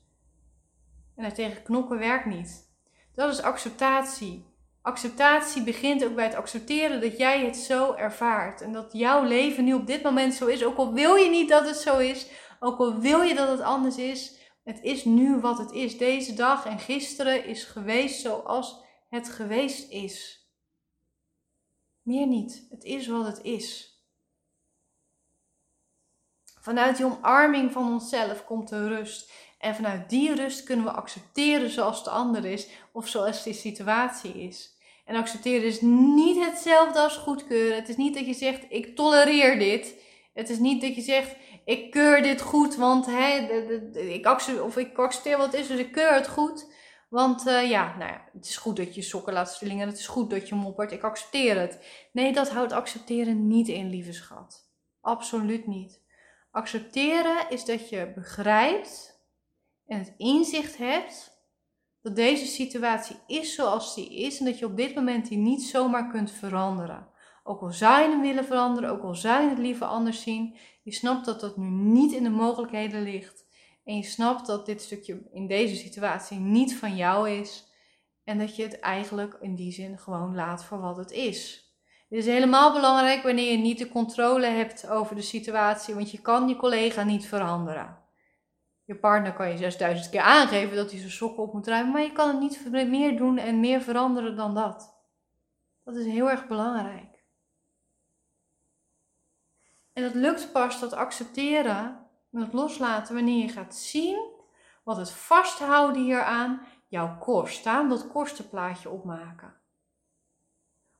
En 1.16 1.24
daartegen 1.24 1.64
knokken 1.64 2.00
werkt 2.00 2.26
niet. 2.26 2.76
Dat 3.14 3.34
is 3.34 3.42
acceptatie. 3.42 4.46
Acceptatie 4.82 5.64
begint 5.64 6.06
ook 6.06 6.16
bij 6.16 6.26
het 6.26 6.36
accepteren 6.36 7.02
dat 7.02 7.18
jij 7.18 7.46
het 7.46 7.58
zo 7.58 7.94
ervaart. 7.94 8.62
En 8.62 8.72
dat 8.72 8.94
jouw 8.94 9.24
leven 9.24 9.64
nu 9.64 9.74
op 9.74 9.88
dit 9.88 10.04
moment 10.04 10.34
zo 10.34 10.46
is. 10.46 10.64
Ook 10.64 10.78
al 10.78 10.94
wil 10.94 11.16
je 11.16 11.30
niet 11.30 11.50
dat 11.50 11.68
het 11.68 11.78
zo 11.78 11.98
is. 11.98 12.30
Ook 12.60 12.80
al 12.80 13.00
wil 13.00 13.22
je 13.22 13.36
dat 13.36 13.50
het 13.50 13.62
anders 13.62 13.98
is. 13.98 14.52
Het 14.64 14.82
is 14.82 15.06
nu 15.06 15.40
wat 15.40 15.58
het 15.58 15.72
is. 15.72 15.98
Deze 15.98 16.34
dag 16.34 16.66
en 16.66 16.80
gisteren 16.80 17.46
is 17.46 17.64
geweest 17.64 18.22
zoals 18.22 18.84
het 19.10 19.30
geweest 19.30 19.92
is. 19.92 20.46
Meer 22.02 22.28
niet. 22.28 22.68
Het 22.70 22.84
is 22.84 23.08
wat 23.08 23.26
het 23.26 23.42
is. 23.44 23.97
Vanuit 26.68 26.98
die 26.98 27.06
omarming 27.06 27.72
van 27.72 27.92
onszelf 27.94 28.46
komt 28.46 28.70
de 28.70 28.88
rust. 28.88 29.32
En 29.60 29.76
vanuit 29.76 30.10
die 30.10 30.36
rust 30.36 30.64
kunnen 30.64 30.86
we 30.86 30.92
accepteren 30.92 31.70
zoals 31.70 32.04
de 32.04 32.10
ander 32.10 32.46
is 32.46 32.68
of 32.92 33.08
zoals 33.08 33.44
die 33.44 33.54
situatie 33.54 34.34
is. 34.34 34.78
En 35.06 35.16
accepteren 35.16 35.68
is 35.68 35.82
niet 35.82 36.46
hetzelfde 36.46 37.00
als 37.00 37.18
goedkeuren. 37.18 37.76
Het 37.76 37.90
is 37.90 37.96
niet 37.96 38.14
dat 38.14 38.26
je 38.26 38.34
zegt, 38.34 38.66
ik 38.70 38.96
tolereer 38.96 39.60
dit. 39.60 39.96
Het 40.34 40.50
is 40.50 40.60
niet 40.60 40.82
dat 40.82 40.96
je 40.96 41.02
zegt, 41.02 41.36
ik 41.66 41.92
keur 41.92 42.22
dit 42.22 42.42
goed, 42.42 42.76
want 42.76 43.08
ik, 43.94 44.26
accepteer, 44.26 44.64
of 44.64 44.78
ik 44.78 44.98
accepteer 44.98 45.38
wat 45.38 45.52
het 45.52 45.62
is, 45.62 45.68
dus 45.68 45.80
ik 45.80 45.92
keur 45.92 46.14
het 46.14 46.28
goed. 46.28 46.72
Want 47.10 47.48
uh, 47.48 47.70
ja, 47.70 47.96
nou 47.98 48.12
ja, 48.12 48.30
het 48.34 48.46
is 48.46 48.58
goed 48.58 48.76
dat 48.76 48.96
je 48.96 49.02
sokken 49.02 49.34
laat 49.34 49.54
slingen. 49.54 49.88
Het 49.88 50.00
is 50.00 50.08
goed 50.08 50.30
dat 50.30 50.50
je 50.50 50.56
moppert. 50.56 50.92
Ik 50.92 51.04
accepteer 51.04 51.60
het. 51.60 51.86
Nee, 52.12 52.34
dat 52.34 52.50
houdt 52.50 52.72
accepteren 52.72 53.48
niet 53.48 53.68
in, 53.68 53.90
lieve 53.90 54.14
schat. 54.14 54.70
Absoluut 55.02 55.68
niet. 55.68 56.06
Accepteren 56.58 57.50
is 57.50 57.66
dat 57.66 57.90
je 57.90 58.12
begrijpt 58.16 59.22
en 59.86 60.00
het 60.00 60.14
inzicht 60.18 60.78
hebt 60.78 61.42
dat 62.02 62.16
deze 62.16 62.46
situatie 62.46 63.16
is 63.28 63.56
zoals 63.56 63.96
die 63.96 64.16
is 64.16 64.40
en 64.40 64.46
dat 64.46 64.60
je 64.60 64.66
op 64.66 64.78
dit 64.78 64.96
moment 64.96 65.28
die 65.28 65.38
niet 65.38 65.64
zomaar 65.64 66.08
kunt 66.08 66.32
veranderen. 66.32 67.08
Ook 67.44 67.62
al 67.62 67.72
zou 67.72 68.02
je 68.02 68.10
hem 68.10 68.22
willen 68.22 68.46
veranderen, 68.46 68.90
ook 68.90 69.04
al 69.04 69.16
zou 69.16 69.44
je 69.44 69.50
het 69.50 69.58
liever 69.58 69.88
anders 69.88 70.22
zien, 70.22 70.58
je 70.84 70.92
snapt 70.92 71.26
dat 71.26 71.40
dat 71.40 71.58
nu 71.58 71.70
niet 71.70 72.14
in 72.14 72.24
de 72.24 72.30
mogelijkheden 72.30 73.02
ligt. 73.02 73.46
En 73.84 73.96
je 73.96 74.04
snapt 74.04 74.48
dat 74.48 74.66
dit 74.66 74.82
stukje 74.82 75.30
in 75.32 75.48
deze 75.48 75.76
situatie 75.76 76.40
niet 76.40 76.76
van 76.76 76.96
jou 76.96 77.30
is. 77.30 77.68
En 78.24 78.38
dat 78.38 78.56
je 78.56 78.64
het 78.64 78.80
eigenlijk 78.80 79.38
in 79.42 79.56
die 79.56 79.72
zin 79.72 79.98
gewoon 79.98 80.36
laat 80.36 80.64
voor 80.64 80.80
wat 80.80 80.98
het 80.98 81.12
is. 81.12 81.67
Dit 82.10 82.20
is 82.20 82.26
helemaal 82.26 82.74
belangrijk 82.74 83.24
wanneer 83.24 83.52
je 83.52 83.58
niet 83.58 83.78
de 83.78 83.90
controle 83.90 84.46
hebt 84.46 84.90
over 84.90 85.16
de 85.16 85.22
situatie, 85.22 85.96
want 85.96 86.12
je 86.12 86.22
kan 86.22 86.48
je 86.48 86.56
collega 86.56 87.04
niet 87.04 87.28
veranderen. 87.28 87.98
Je 88.84 88.96
partner 88.96 89.34
kan 89.34 89.50
je 89.50 89.58
6000 89.58 90.10
keer 90.10 90.22
aangeven 90.22 90.76
dat 90.76 90.92
hij 90.92 91.00
zijn 91.00 91.12
sokken 91.12 91.44
op 91.44 91.54
moet 91.54 91.68
ruimen, 91.68 91.92
maar 91.92 92.02
je 92.02 92.12
kan 92.12 92.28
het 92.28 92.40
niet 92.40 92.72
meer 92.90 93.18
doen 93.18 93.38
en 93.38 93.60
meer 93.60 93.82
veranderen 93.82 94.36
dan 94.36 94.56
dat. 94.56 94.96
Dat 95.84 95.96
is 95.96 96.06
heel 96.06 96.30
erg 96.30 96.48
belangrijk. 96.48 97.24
En 99.94 100.04
dat 100.04 100.14
lukt 100.14 100.52
pas 100.52 100.80
dat 100.80 100.94
accepteren 100.94 102.08
en 102.32 102.42
het 102.42 102.54
loslaten 102.54 103.16
wanneer 103.16 103.46
je 103.46 103.52
gaat 103.52 103.76
zien 103.76 104.36
wat 104.84 104.98
het 104.98 105.12
vasthouden 105.12 106.04
hieraan 106.04 106.62
jou 106.88 107.18
kost. 107.18 107.58
Staan 107.58 107.90
dat 107.90 108.08
kostenplaatje 108.08 108.90
opmaken. 108.90 109.57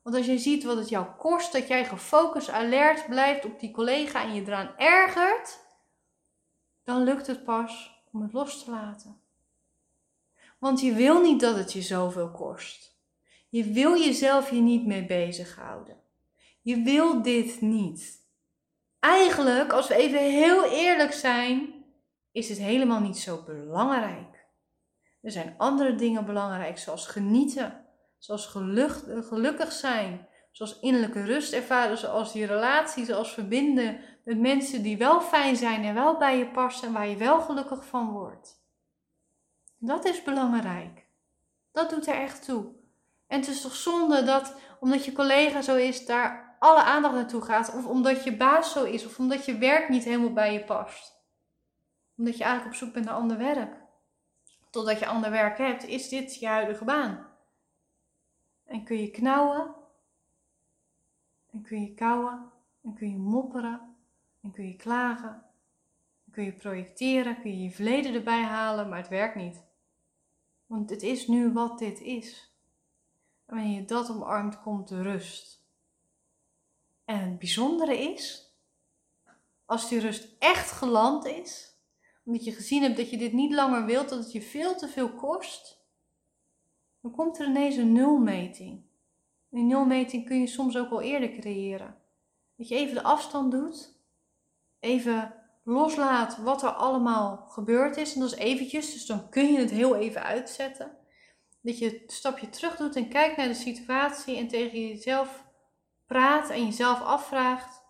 Want 0.08 0.20
als 0.20 0.28
je 0.28 0.38
ziet 0.38 0.64
wat 0.64 0.78
het 0.78 0.90
jou 0.90 1.06
kost, 1.06 1.52
dat 1.54 1.68
jij 1.68 1.86
gefocust, 1.86 2.50
alert 2.50 3.08
blijft 3.08 3.46
op 3.46 3.60
die 3.60 3.72
collega 3.72 4.24
en 4.24 4.34
je 4.34 4.42
eraan 4.42 4.78
ergert, 4.78 5.60
dan 6.84 7.04
lukt 7.04 7.28
het 7.28 7.44
pas 7.44 8.02
om 8.12 8.22
het 8.22 8.34
los 8.34 8.64
te 8.64 8.72
laten. 8.72 9.22
Want 10.60 10.82
je 10.82 10.94
wil 10.94 11.22
niet 11.22 11.40
dat 11.40 11.56
het 11.56 11.74
je 11.74 11.82
zoveel 11.82 12.32
kost. 12.32 13.00
Je 13.50 13.64
wil 13.64 13.98
jezelf 13.98 14.50
hier 14.50 14.62
niet 14.62 14.86
mee 14.86 15.06
bezighouden. 15.06 15.98
Je 16.62 16.82
wil 16.82 17.22
dit 17.22 17.62
niet. 17.62 18.28
Eigenlijk, 19.00 19.74
als 19.74 19.88
we 19.88 19.96
even 19.96 20.20
heel 20.20 20.72
eerlijk 20.72 21.14
zijn, 21.14 21.86
is 22.32 22.50
het 22.50 22.58
helemaal 22.58 23.00
niet 23.00 23.18
zo 23.18 23.44
belangrijk. 23.44 24.48
Er 25.22 25.32
zijn 25.32 25.56
andere 25.58 25.96
dingen 25.96 26.26
belangrijk, 26.26 26.78
zoals 26.78 27.08
genieten, 27.08 27.87
zoals 28.18 28.46
gelukkig 29.22 29.72
zijn, 29.72 30.28
zoals 30.52 30.80
innerlijke 30.80 31.24
rust 31.24 31.54
ervaren, 31.54 31.98
zoals 31.98 32.32
die 32.32 32.46
relatie, 32.46 33.06
zoals 33.06 33.34
verbinden 33.34 34.00
met 34.24 34.40
mensen 34.40 34.84
die 34.84 34.98
wel 34.98 35.22
fijn 35.22 35.56
zijn 35.56 35.84
en 35.84 35.94
wel 35.94 36.18
bij 36.18 36.38
je 36.38 36.48
passen 36.48 36.88
en 36.88 36.94
waar 36.94 37.08
je 37.08 37.16
wel 37.16 37.42
gelukkig 37.42 37.86
van 37.86 38.12
wordt. 38.12 38.66
Dat 39.78 40.06
is 40.06 40.24
belangrijk. 40.24 41.06
Dat 41.72 41.90
doet 41.90 42.08
er 42.08 42.16
echt 42.16 42.46
toe. 42.46 42.66
En 43.28 43.40
het 43.40 43.50
is 43.50 43.62
toch 43.62 43.76
zonde 43.76 44.24
dat 44.24 44.56
omdat 44.80 45.06
je 45.06 45.12
collega 45.12 45.62
zo 45.62 45.76
is, 45.76 46.06
daar 46.06 46.48
alle 46.60 46.84
aandacht 46.84 47.14
naartoe 47.14 47.42
gaat. 47.42 47.76
Of 47.76 47.86
omdat 47.86 48.24
je 48.24 48.38
baas 48.38 48.72
zo 48.72 48.84
is. 48.84 49.06
Of 49.06 49.20
omdat 49.20 49.46
je 49.46 49.58
werk 49.58 49.90
niet 49.90 50.04
helemaal 50.04 50.34
bij 50.34 50.54
je 50.54 50.64
past. 50.64 51.26
Omdat 52.18 52.38
je 52.38 52.44
eigenlijk 52.44 52.74
op 52.74 52.80
zoek 52.80 52.94
bent 52.94 53.06
naar 53.06 53.14
ander 53.14 53.38
werk. 53.38 53.76
Totdat 54.70 55.00
je 55.00 55.06
ander 55.06 55.32
werk 55.32 55.58
hebt, 55.58 55.86
is 55.86 56.10
dit 56.10 56.40
je 56.40 56.48
huidige 56.48 56.84
baan. 56.84 57.27
En 58.68 58.84
kun 58.84 58.98
je 58.98 59.12
knauwen. 59.12 59.76
En 61.52 61.62
kun 61.62 61.82
je 61.82 61.94
kauwen. 61.94 62.52
En 62.84 62.94
kun 62.94 63.10
je 63.10 63.18
mopperen. 63.18 63.96
En 64.42 64.52
kun 64.52 64.68
je 64.68 64.76
klagen. 64.76 65.44
En 66.26 66.32
kun 66.32 66.44
je 66.44 66.54
projecteren. 66.54 67.42
Kun 67.42 67.52
je 67.52 67.64
je 67.64 67.72
verleden 67.72 68.14
erbij 68.14 68.44
halen. 68.44 68.90
Maar 68.90 68.98
het 68.98 69.08
werkt 69.08 69.36
niet. 69.36 69.64
Want 70.66 70.90
het 70.90 71.04
is 71.04 71.28
nu 71.28 71.54
wat 71.54 71.80
dit 71.80 72.02
is. 72.02 72.56
En 73.46 73.56
wanneer 73.56 73.80
je 73.80 73.86
dat 73.86 74.10
omarmt, 74.10 74.62
komt 74.62 74.88
de 74.88 75.02
rust. 75.02 75.66
En 77.06 77.20
het 77.20 77.40
bijzondere 77.40 77.98
is, 77.98 78.52
als 79.66 79.90
die 79.90 80.00
rust 80.00 80.36
echt 80.40 80.72
geland 80.72 81.26
is, 81.26 81.76
omdat 82.26 82.44
je 82.44 82.52
gezien 82.52 82.82
hebt 82.82 82.98
dat 82.98 83.10
je 83.10 83.18
dit 83.18 83.34
niet 83.34 83.54
langer 83.54 83.86
wilt, 83.86 84.10
dat 84.10 84.20
het 84.20 84.32
je 84.32 84.42
veel 84.42 84.76
te 84.76 84.88
veel 84.88 85.10
kost, 85.10 85.77
dan 87.08 87.16
komt 87.16 87.40
er 87.40 87.46
ineens 87.46 87.76
een 87.76 87.92
nulmeting. 87.92 88.86
Die 89.50 89.64
nulmeting 89.64 90.26
kun 90.26 90.40
je 90.40 90.48
soms 90.48 90.78
ook 90.78 90.90
wel 90.90 91.02
eerder 91.02 91.32
creëren. 91.32 91.98
Dat 92.56 92.68
je 92.68 92.76
even 92.76 92.96
de 92.96 93.04
afstand 93.04 93.52
doet, 93.52 94.00
even 94.80 95.34
loslaat 95.64 96.38
wat 96.38 96.64
er 96.64 96.70
allemaal 96.70 97.38
gebeurd 97.38 97.98
is. 97.98 98.14
En 98.14 98.20
dat 98.20 98.32
is 98.32 98.38
eventjes, 98.38 98.94
dus 98.94 99.06
dan 99.06 99.30
kun 99.30 99.52
je 99.52 99.60
het 99.60 99.70
heel 99.70 99.96
even 99.96 100.24
uitzetten. 100.24 100.98
Dat 101.62 101.78
je 101.78 101.94
een 101.94 102.10
stapje 102.10 102.50
terug 102.50 102.76
doet 102.76 102.96
en 102.96 103.10
kijkt 103.10 103.38
naar 103.38 103.48
de 103.48 103.54
situatie 103.54 104.38
en 104.38 104.48
tegen 104.48 104.88
jezelf 104.88 105.46
praat 106.06 106.50
en 106.50 106.66
jezelf 106.66 107.02
afvraagt: 107.02 107.84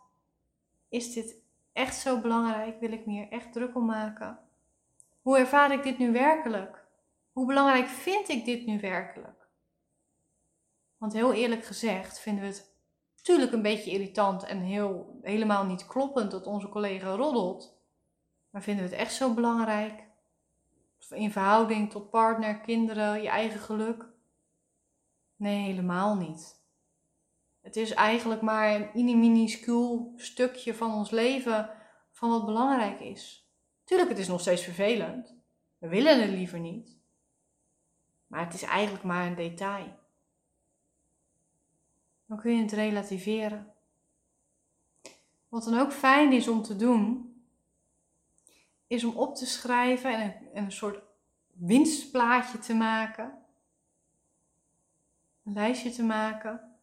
Is 0.89 1.13
dit 1.13 1.41
echt 1.73 1.95
zo 1.95 2.19
belangrijk? 2.19 2.79
Wil 2.79 2.91
ik 2.91 3.05
me 3.05 3.11
hier 3.11 3.29
echt 3.29 3.53
druk 3.53 3.75
om 3.75 3.85
maken? 3.85 4.39
Hoe 5.21 5.37
ervaar 5.37 5.71
ik 5.71 5.83
dit 5.83 5.97
nu 5.97 6.11
werkelijk? 6.11 6.76
Hoe 7.37 7.45
belangrijk 7.45 7.87
vind 7.87 8.29
ik 8.29 8.45
dit 8.45 8.65
nu 8.65 8.79
werkelijk? 8.79 9.47
Want 10.97 11.13
heel 11.13 11.33
eerlijk 11.33 11.65
gezegd 11.65 12.19
vinden 12.19 12.43
we 12.43 12.49
het 12.49 12.75
natuurlijk 13.15 13.51
een 13.51 13.61
beetje 13.61 13.91
irritant 13.91 14.43
en 14.43 14.59
heel, 14.59 15.19
helemaal 15.21 15.65
niet 15.65 15.87
kloppend 15.87 16.31
dat 16.31 16.45
onze 16.45 16.69
collega 16.69 17.15
roddelt. 17.15 17.81
Maar 18.49 18.61
vinden 18.61 18.83
we 18.83 18.89
het 18.89 18.99
echt 18.99 19.13
zo 19.13 19.33
belangrijk? 19.33 20.03
In 21.09 21.31
verhouding 21.31 21.91
tot 21.91 22.09
partner, 22.09 22.59
kinderen, 22.59 23.21
je 23.21 23.29
eigen 23.29 23.59
geluk? 23.59 24.09
Nee, 25.35 25.63
helemaal 25.63 26.15
niet. 26.15 26.63
Het 27.61 27.75
is 27.75 27.93
eigenlijk 27.93 28.41
maar 28.41 28.75
een 28.75 28.89
mini-minuscuul 28.93 30.13
stukje 30.15 30.75
van 30.75 30.93
ons 30.93 31.09
leven 31.09 31.69
van 32.11 32.29
wat 32.29 32.45
belangrijk 32.45 32.99
is. 32.99 33.51
Tuurlijk, 33.83 34.09
het 34.09 34.19
is 34.19 34.27
nog 34.27 34.41
steeds 34.41 34.63
vervelend. 34.63 35.35
We 35.77 35.87
willen 35.87 36.21
het 36.21 36.29
liever 36.29 36.59
niet. 36.59 36.97
Maar 38.27 38.45
het 38.45 38.53
is 38.53 38.61
eigenlijk 38.61 39.03
maar 39.03 39.25
een 39.25 39.35
detail. 39.35 39.99
Dan 42.25 42.37
kun 42.37 42.55
je 42.55 42.61
het 42.61 42.71
relativeren. 42.71 43.73
Wat 45.47 45.63
dan 45.63 45.79
ook 45.79 45.91
fijn 45.91 46.31
is 46.31 46.47
om 46.47 46.61
te 46.61 46.75
doen, 46.75 47.35
is 48.87 49.03
om 49.03 49.15
op 49.15 49.35
te 49.35 49.45
schrijven 49.45 50.13
en 50.13 50.21
een, 50.21 50.63
een 50.63 50.71
soort 50.71 51.03
winstplaatje 51.53 52.59
te 52.59 52.73
maken. 52.73 53.37
Een 55.43 55.53
lijstje 55.53 55.91
te 55.91 56.03
maken 56.03 56.75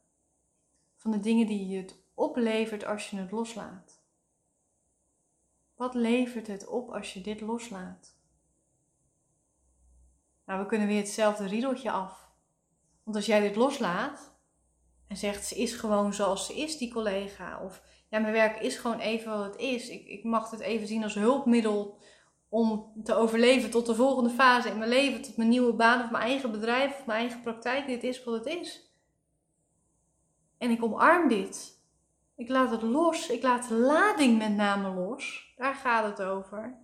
van 0.96 1.10
de 1.10 1.20
dingen 1.20 1.46
die 1.46 1.68
je 1.68 1.76
het 1.76 1.98
oplevert 2.14 2.84
als 2.84 3.10
je 3.10 3.16
het 3.16 3.30
loslaat. 3.30 4.02
Wat 5.74 5.94
levert 5.94 6.46
het 6.46 6.66
op 6.66 6.90
als 6.90 7.12
je 7.12 7.20
dit 7.20 7.40
loslaat? 7.40 8.16
Nou, 10.46 10.60
we 10.60 10.66
kunnen 10.66 10.86
weer 10.86 10.98
hetzelfde 10.98 11.46
riedeltje 11.46 11.90
af. 11.90 12.30
Want 13.02 13.16
als 13.16 13.26
jij 13.26 13.40
dit 13.40 13.56
loslaat 13.56 14.34
en 15.08 15.16
zegt 15.16 15.46
ze 15.46 15.54
is 15.54 15.72
gewoon 15.72 16.14
zoals 16.14 16.46
ze 16.46 16.54
is, 16.54 16.78
die 16.78 16.92
collega, 16.92 17.60
of 17.62 17.82
ja, 18.08 18.18
mijn 18.18 18.32
werk 18.32 18.60
is 18.60 18.76
gewoon 18.76 18.98
even 18.98 19.38
wat 19.38 19.44
het 19.44 19.56
is. 19.56 19.88
Ik, 19.88 20.06
ik 20.06 20.24
mag 20.24 20.50
het 20.50 20.60
even 20.60 20.86
zien 20.86 21.02
als 21.02 21.14
hulpmiddel 21.14 21.98
om 22.48 22.92
te 23.04 23.14
overleven 23.14 23.70
tot 23.70 23.86
de 23.86 23.94
volgende 23.94 24.30
fase 24.30 24.68
in 24.68 24.78
mijn 24.78 24.90
leven, 24.90 25.22
tot 25.22 25.36
mijn 25.36 25.48
nieuwe 25.48 25.72
baan 25.72 26.02
of 26.02 26.10
mijn 26.10 26.24
eigen 26.24 26.50
bedrijf 26.50 26.98
of 26.98 27.06
mijn 27.06 27.18
eigen 27.18 27.40
praktijk. 27.40 27.86
Dit 27.86 28.02
is 28.02 28.24
wat 28.24 28.34
het 28.34 28.46
is. 28.46 28.92
En 30.58 30.70
ik 30.70 30.84
omarm 30.84 31.28
dit. 31.28 31.82
Ik 32.36 32.48
laat 32.48 32.70
het 32.70 32.82
los. 32.82 33.28
Ik 33.28 33.42
laat 33.42 33.68
de 33.68 33.74
lading 33.74 34.38
met 34.38 34.54
name 34.54 34.88
los. 34.88 35.54
Daar 35.56 35.74
gaat 35.74 36.04
het 36.04 36.22
over. 36.26 36.78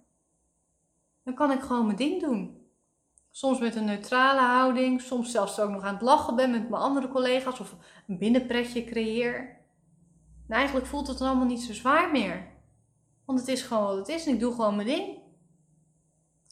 Dan 1.25 1.35
kan 1.35 1.51
ik 1.51 1.61
gewoon 1.61 1.85
mijn 1.85 1.97
ding 1.97 2.21
doen. 2.21 2.60
Soms 3.31 3.59
met 3.59 3.75
een 3.77 3.85
neutrale 3.85 4.41
houding, 4.41 5.01
soms 5.01 5.31
zelfs 5.31 5.61
ook 5.61 5.71
nog 5.71 5.83
aan 5.83 5.95
het 5.95 6.03
lachen 6.03 6.37
ben 6.37 6.51
met 6.51 6.69
mijn 6.69 6.83
andere 6.83 7.09
collega's 7.09 7.61
of 7.61 7.77
een 8.07 8.19
binnenpretje 8.19 8.85
creëer. 8.85 9.59
En 10.49 10.57
eigenlijk 10.57 10.87
voelt 10.87 11.07
het 11.07 11.19
dan 11.19 11.29
allemaal 11.29 11.47
niet 11.47 11.63
zo 11.63 11.73
zwaar 11.73 12.11
meer. 12.11 12.49
Want 13.25 13.39
het 13.39 13.49
is 13.49 13.63
gewoon 13.63 13.85
wat 13.85 13.97
het 13.97 14.09
is 14.09 14.27
en 14.27 14.35
ik 14.35 14.41
doe 14.41 14.55
gewoon 14.55 14.77
mijn 14.77 14.89
ding. 14.89 15.19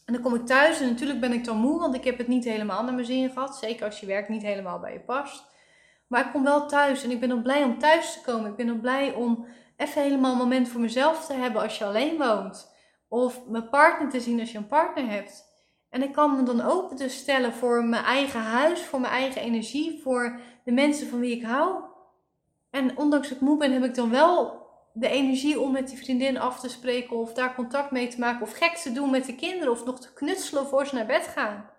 En 0.05 0.13
dan 0.13 0.23
kom 0.23 0.35
ik 0.35 0.47
thuis 0.47 0.81
en 0.81 0.89
natuurlijk 0.89 1.21
ben 1.21 1.33
ik 1.33 1.45
dan 1.45 1.57
moe, 1.57 1.79
want 1.81 1.95
ik 1.95 2.05
heb 2.05 2.19
het 2.19 2.29
niet 2.29 2.45
helemaal 2.45 2.85
naar 2.85 2.95
mijn 2.95 3.07
zin 3.07 3.31
gehad. 3.31 3.57
Zeker 3.57 3.85
als 3.85 4.01
je 4.01 4.07
werk 4.07 4.29
niet 4.29 4.43
helemaal 4.43 4.79
bij 4.79 4.93
je 4.93 5.01
past. 5.01 5.45
Maar 6.07 6.27
ik 6.27 6.33
kom 6.33 6.43
wel 6.43 6.67
thuis 6.67 7.05
en 7.05 7.11
ik 7.11 7.21
ben 7.21 7.33
ook 7.33 7.43
blij 7.43 7.65
om 7.65 7.79
thuis 7.79 8.13
te 8.13 8.21
komen. 8.21 8.51
Ik 8.51 8.57
ben 8.57 8.71
ook 8.71 8.81
blij 8.81 9.15
om 9.15 9.47
even 9.77 10.03
helemaal 10.03 10.33
een 10.33 10.39
moment 10.39 10.69
voor 10.69 10.81
mezelf 10.81 11.27
te 11.27 11.33
hebben 11.33 11.63
als 11.63 11.79
je 11.79 11.85
alleen 11.85 12.19
woont. 12.19 12.75
Of 13.09 13.47
mijn 13.47 13.69
partner 13.69 14.11
te 14.11 14.21
zien 14.21 14.41
als 14.41 14.53
je 14.53 14.59
een 14.59 14.67
partner 14.67 15.11
hebt. 15.11 15.48
En 15.91 16.03
ik 16.03 16.13
kan 16.13 16.37
me 16.37 16.43
dan 16.43 16.61
open 16.61 16.97
te 16.97 17.09
stellen 17.09 17.53
voor 17.53 17.85
mijn 17.85 18.05
eigen 18.05 18.41
huis, 18.41 18.81
voor 18.81 19.01
mijn 19.01 19.13
eigen 19.13 19.43
energie, 19.43 20.01
voor 20.03 20.41
de 20.65 20.73
mensen 20.73 21.09
van 21.09 21.21
wie 21.21 21.37
ik 21.37 21.43
hou. 21.43 21.83
En 22.71 22.99
ondanks 22.99 23.29
dat 23.29 23.37
ik 23.37 23.43
moe 23.43 23.59
ben, 23.59 23.73
heb 23.73 23.85
ik 23.85 23.95
dan 23.95 24.11
wel 24.11 24.67
de 24.93 25.09
energie 25.09 25.61
om 25.61 25.73
met 25.73 25.89
die 25.89 25.99
vriendin 25.99 26.39
af 26.39 26.61
te 26.61 26.69
spreken 26.69 27.17
of 27.17 27.33
daar 27.33 27.55
contact 27.55 27.91
mee 27.91 28.09
te 28.09 28.19
maken 28.19 28.43
of 28.43 28.53
gek 28.53 28.77
te 28.77 28.93
doen 28.93 29.11
met 29.11 29.25
de 29.25 29.35
kinderen 29.35 29.73
of 29.73 29.85
nog 29.85 30.01
te 30.01 30.13
knutselen 30.13 30.67
voor 30.67 30.87
ze 30.87 30.95
naar 30.95 31.07
bed 31.07 31.27
gaan. 31.27 31.71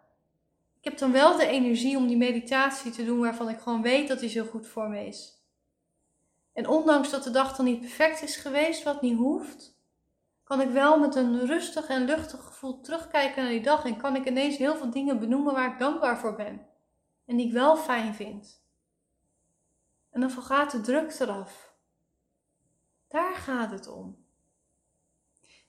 Ik 0.80 0.86
heb 0.86 0.98
dan 0.98 1.12
wel 1.12 1.38
de 1.38 1.48
energie 1.48 1.98
om 1.98 2.08
die 2.08 2.17
meditatie 2.17 2.91
te 2.91 3.06
doen 3.06 3.19
waarvan 3.19 3.50
ik 3.50 3.60
gewoon 3.60 3.82
weet 3.82 4.08
dat 4.08 4.19
die 4.19 4.30
zo 4.30 4.45
goed 4.45 4.67
voor 4.67 4.89
me 4.89 5.06
is. 5.06 5.43
En 6.54 6.67
ondanks 6.67 7.10
dat 7.10 7.24
de 7.24 7.32
dag 7.32 7.56
dan 7.56 7.65
niet 7.65 7.80
perfect 7.80 8.22
is 8.22 8.36
geweest, 8.36 8.84
wat 8.84 9.02
niet 9.02 9.17
hoeft, 9.17 9.79
kan 10.50 10.62
ik 10.62 10.70
wel 10.70 11.00
met 11.00 11.16
een 11.16 11.46
rustig 11.46 11.88
en 11.88 12.06
luchtig 12.06 12.44
gevoel 12.44 12.82
terugkijken 12.82 13.44
naar 13.44 13.52
die 13.52 13.62
dag 13.62 13.86
en 13.86 13.98
kan 13.98 14.16
ik 14.16 14.26
ineens 14.26 14.58
heel 14.58 14.76
veel 14.76 14.90
dingen 14.90 15.20
benoemen 15.20 15.54
waar 15.54 15.72
ik 15.72 15.80
dankbaar 15.80 16.20
voor 16.20 16.36
ben 16.36 16.68
en 17.26 17.38
die 17.38 17.46
ik 17.46 17.54
wel 17.54 17.78
fijn 17.78 18.14
vind. 18.14 18.64
En 20.10 20.22
dan 20.22 20.32
gaat 20.32 20.72
de 20.72 20.82
druk 20.82 21.20
eraf. 21.20 21.74
Daar 23.08 23.36
gaat 23.36 23.72
het 23.72 23.88
om. 23.88 24.26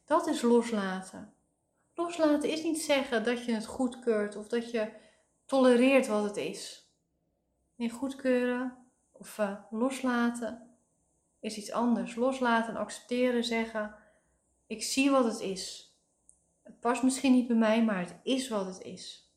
Dat 0.05 0.27
is 0.27 0.43
loslaten. 0.43 1.35
Loslaten 1.95 2.51
is 2.51 2.63
niet 2.63 2.83
zeggen 2.83 3.25
dat 3.25 3.45
je 3.45 3.53
het 3.53 3.67
goedkeurt 3.67 4.37
of 4.37 4.49
dat 4.49 4.71
je 4.71 4.93
tolereert 5.45 6.07
wat 6.07 6.25
het 6.25 6.37
is. 6.37 6.91
Nee, 7.75 7.91
goedkeuren 7.91 8.77
of 9.13 9.39
uh, 9.39 9.57
loslaten 9.71 10.77
is 11.41 11.57
iets 11.57 11.73
anders. 11.73 12.15
Loslaten 12.15 12.75
en 12.75 12.81
accepteren, 12.81 13.45
zeggen: 13.45 14.00
Ik 14.71 14.83
zie 14.83 15.11
wat 15.11 15.25
het 15.25 15.41
is. 15.41 15.95
Het 16.63 16.81
past 16.81 17.03
misschien 17.03 17.33
niet 17.33 17.47
bij 17.47 17.57
mij, 17.57 17.85
maar 17.85 17.99
het 17.99 18.15
is 18.23 18.49
wat 18.49 18.67
het 18.67 18.83
is. 18.83 19.33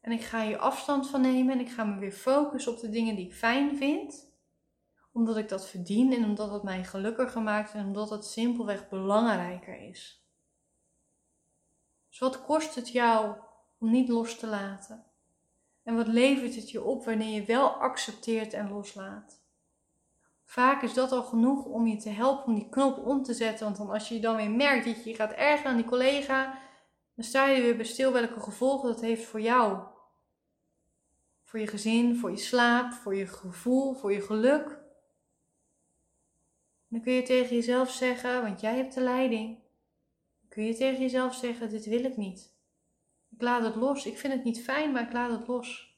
En 0.00 0.12
ik 0.12 0.20
ga 0.20 0.44
hier 0.44 0.58
afstand 0.58 1.08
van 1.08 1.20
nemen 1.20 1.54
en 1.54 1.60
ik 1.60 1.70
ga 1.70 1.84
me 1.84 1.98
weer 1.98 2.12
focussen 2.12 2.72
op 2.72 2.80
de 2.80 2.88
dingen 2.88 3.16
die 3.16 3.26
ik 3.26 3.34
fijn 3.34 3.76
vind 3.76 4.30
omdat 5.12 5.36
ik 5.36 5.48
dat 5.48 5.68
verdien 5.68 6.12
en 6.12 6.24
omdat 6.24 6.50
het 6.50 6.62
mij 6.62 6.84
gelukkiger 6.84 7.42
maakt 7.42 7.72
en 7.72 7.86
omdat 7.86 8.10
het 8.10 8.24
simpelweg 8.24 8.88
belangrijker 8.88 9.88
is. 9.88 10.26
Dus 12.08 12.18
wat 12.18 12.44
kost 12.44 12.74
het 12.74 12.88
jou 12.88 13.36
om 13.78 13.90
niet 13.90 14.08
los 14.08 14.38
te 14.38 14.46
laten? 14.46 15.04
En 15.82 15.96
wat 15.96 16.06
levert 16.06 16.54
het 16.54 16.70
je 16.70 16.82
op 16.82 17.04
wanneer 17.04 17.34
je 17.34 17.44
wel 17.44 17.68
accepteert 17.68 18.52
en 18.52 18.68
loslaat? 18.68 19.41
Vaak 20.52 20.82
is 20.82 20.94
dat 20.94 21.12
al 21.12 21.22
genoeg 21.22 21.64
om 21.64 21.86
je 21.86 21.96
te 21.96 22.10
helpen 22.10 22.44
om 22.44 22.54
die 22.54 22.68
knop 22.68 23.06
om 23.06 23.22
te 23.22 23.34
zetten. 23.34 23.64
Want 23.64 23.76
dan 23.76 23.90
als 23.90 24.08
je 24.08 24.20
dan 24.20 24.36
weer 24.36 24.50
merkt 24.50 24.84
dat 24.84 25.04
je 25.04 25.14
gaat 25.14 25.32
ergeren 25.32 25.70
aan 25.70 25.76
die 25.76 25.86
collega, 25.86 26.58
dan 27.14 27.24
sta 27.24 27.46
je 27.46 27.62
weer 27.62 27.76
bij 27.76 27.84
stil 27.84 28.12
welke 28.12 28.40
gevolgen 28.40 28.88
dat 28.88 29.00
heeft 29.00 29.24
voor 29.24 29.40
jou. 29.40 29.82
Voor 31.44 31.60
je 31.60 31.66
gezin, 31.66 32.16
voor 32.16 32.30
je 32.30 32.36
slaap, 32.36 32.92
voor 32.92 33.14
je 33.14 33.26
gevoel, 33.26 33.94
voor 33.94 34.12
je 34.12 34.20
geluk. 34.20 34.80
Dan 36.88 37.00
kun 37.00 37.12
je 37.12 37.22
tegen 37.22 37.56
jezelf 37.56 37.90
zeggen, 37.90 38.42
want 38.42 38.60
jij 38.60 38.76
hebt 38.76 38.94
de 38.94 39.00
leiding 39.00 39.62
kun 40.52 40.64
je 40.64 40.74
tegen 40.74 41.00
jezelf 41.00 41.34
zeggen: 41.34 41.70
Dit 41.70 41.84
wil 41.84 42.04
ik 42.04 42.16
niet. 42.16 42.54
Ik 43.30 43.42
laat 43.42 43.64
het 43.64 43.74
los. 43.74 44.06
Ik 44.06 44.18
vind 44.18 44.32
het 44.32 44.44
niet 44.44 44.62
fijn, 44.62 44.92
maar 44.92 45.02
ik 45.02 45.12
laat 45.12 45.30
het 45.30 45.46
los. 45.46 45.91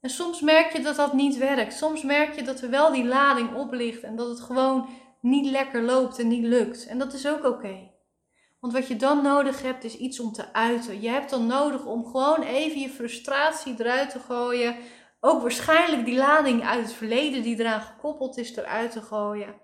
En 0.00 0.10
soms 0.10 0.40
merk 0.40 0.72
je 0.72 0.80
dat 0.80 0.96
dat 0.96 1.12
niet 1.12 1.36
werkt. 1.36 1.74
Soms 1.74 2.02
merk 2.02 2.34
je 2.34 2.42
dat 2.42 2.60
er 2.60 2.70
wel 2.70 2.92
die 2.92 3.04
lading 3.04 3.54
op 3.54 3.72
ligt 3.72 4.02
en 4.02 4.16
dat 4.16 4.28
het 4.28 4.40
gewoon 4.40 4.88
niet 5.20 5.50
lekker 5.50 5.82
loopt 5.82 6.18
en 6.18 6.28
niet 6.28 6.44
lukt. 6.44 6.86
En 6.86 6.98
dat 6.98 7.12
is 7.12 7.28
ook 7.28 7.44
oké. 7.44 7.90
Want 8.60 8.72
wat 8.72 8.88
je 8.88 8.96
dan 8.96 9.22
nodig 9.22 9.62
hebt 9.62 9.84
is 9.84 9.96
iets 9.96 10.20
om 10.20 10.32
te 10.32 10.52
uiten. 10.52 11.00
Je 11.00 11.08
hebt 11.08 11.30
dan 11.30 11.46
nodig 11.46 11.84
om 11.84 12.04
gewoon 12.04 12.42
even 12.42 12.80
je 12.80 12.88
frustratie 12.88 13.74
eruit 13.78 14.10
te 14.10 14.18
gooien. 14.18 14.76
Ook 15.20 15.42
waarschijnlijk 15.42 16.04
die 16.04 16.16
lading 16.16 16.64
uit 16.64 16.82
het 16.82 16.92
verleden 16.92 17.42
die 17.42 17.58
eraan 17.58 17.80
gekoppeld 17.80 18.38
is 18.38 18.56
eruit 18.56 18.92
te 18.92 19.02
gooien. 19.02 19.54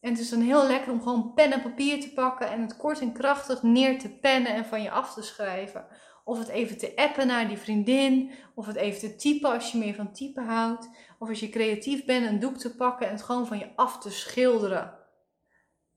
En 0.00 0.10
het 0.10 0.18
is 0.18 0.30
dan 0.30 0.40
heel 0.40 0.66
lekker 0.66 0.92
om 0.92 1.02
gewoon 1.02 1.32
pen 1.34 1.52
en 1.52 1.62
papier 1.62 2.00
te 2.00 2.12
pakken 2.12 2.50
en 2.50 2.60
het 2.60 2.76
kort 2.76 3.00
en 3.00 3.12
krachtig 3.12 3.62
neer 3.62 3.98
te 3.98 4.18
pennen 4.18 4.54
en 4.54 4.64
van 4.64 4.82
je 4.82 4.90
af 4.90 5.14
te 5.14 5.22
schrijven. 5.22 5.86
Of 6.24 6.38
het 6.38 6.48
even 6.48 6.78
te 6.78 6.92
appen 6.96 7.26
naar 7.26 7.48
die 7.48 7.56
vriendin. 7.56 8.30
Of 8.54 8.66
het 8.66 8.76
even 8.76 9.00
te 9.00 9.16
typen 9.16 9.52
als 9.52 9.72
je 9.72 9.78
meer 9.78 9.94
van 9.94 10.12
typen 10.12 10.44
houdt. 10.44 10.88
Of 11.18 11.28
als 11.28 11.40
je 11.40 11.48
creatief 11.48 12.04
bent, 12.04 12.26
een 12.26 12.40
doek 12.40 12.56
te 12.56 12.74
pakken 12.74 13.06
en 13.06 13.12
het 13.12 13.22
gewoon 13.22 13.46
van 13.46 13.58
je 13.58 13.68
af 13.76 13.98
te 13.98 14.10
schilderen. 14.10 14.94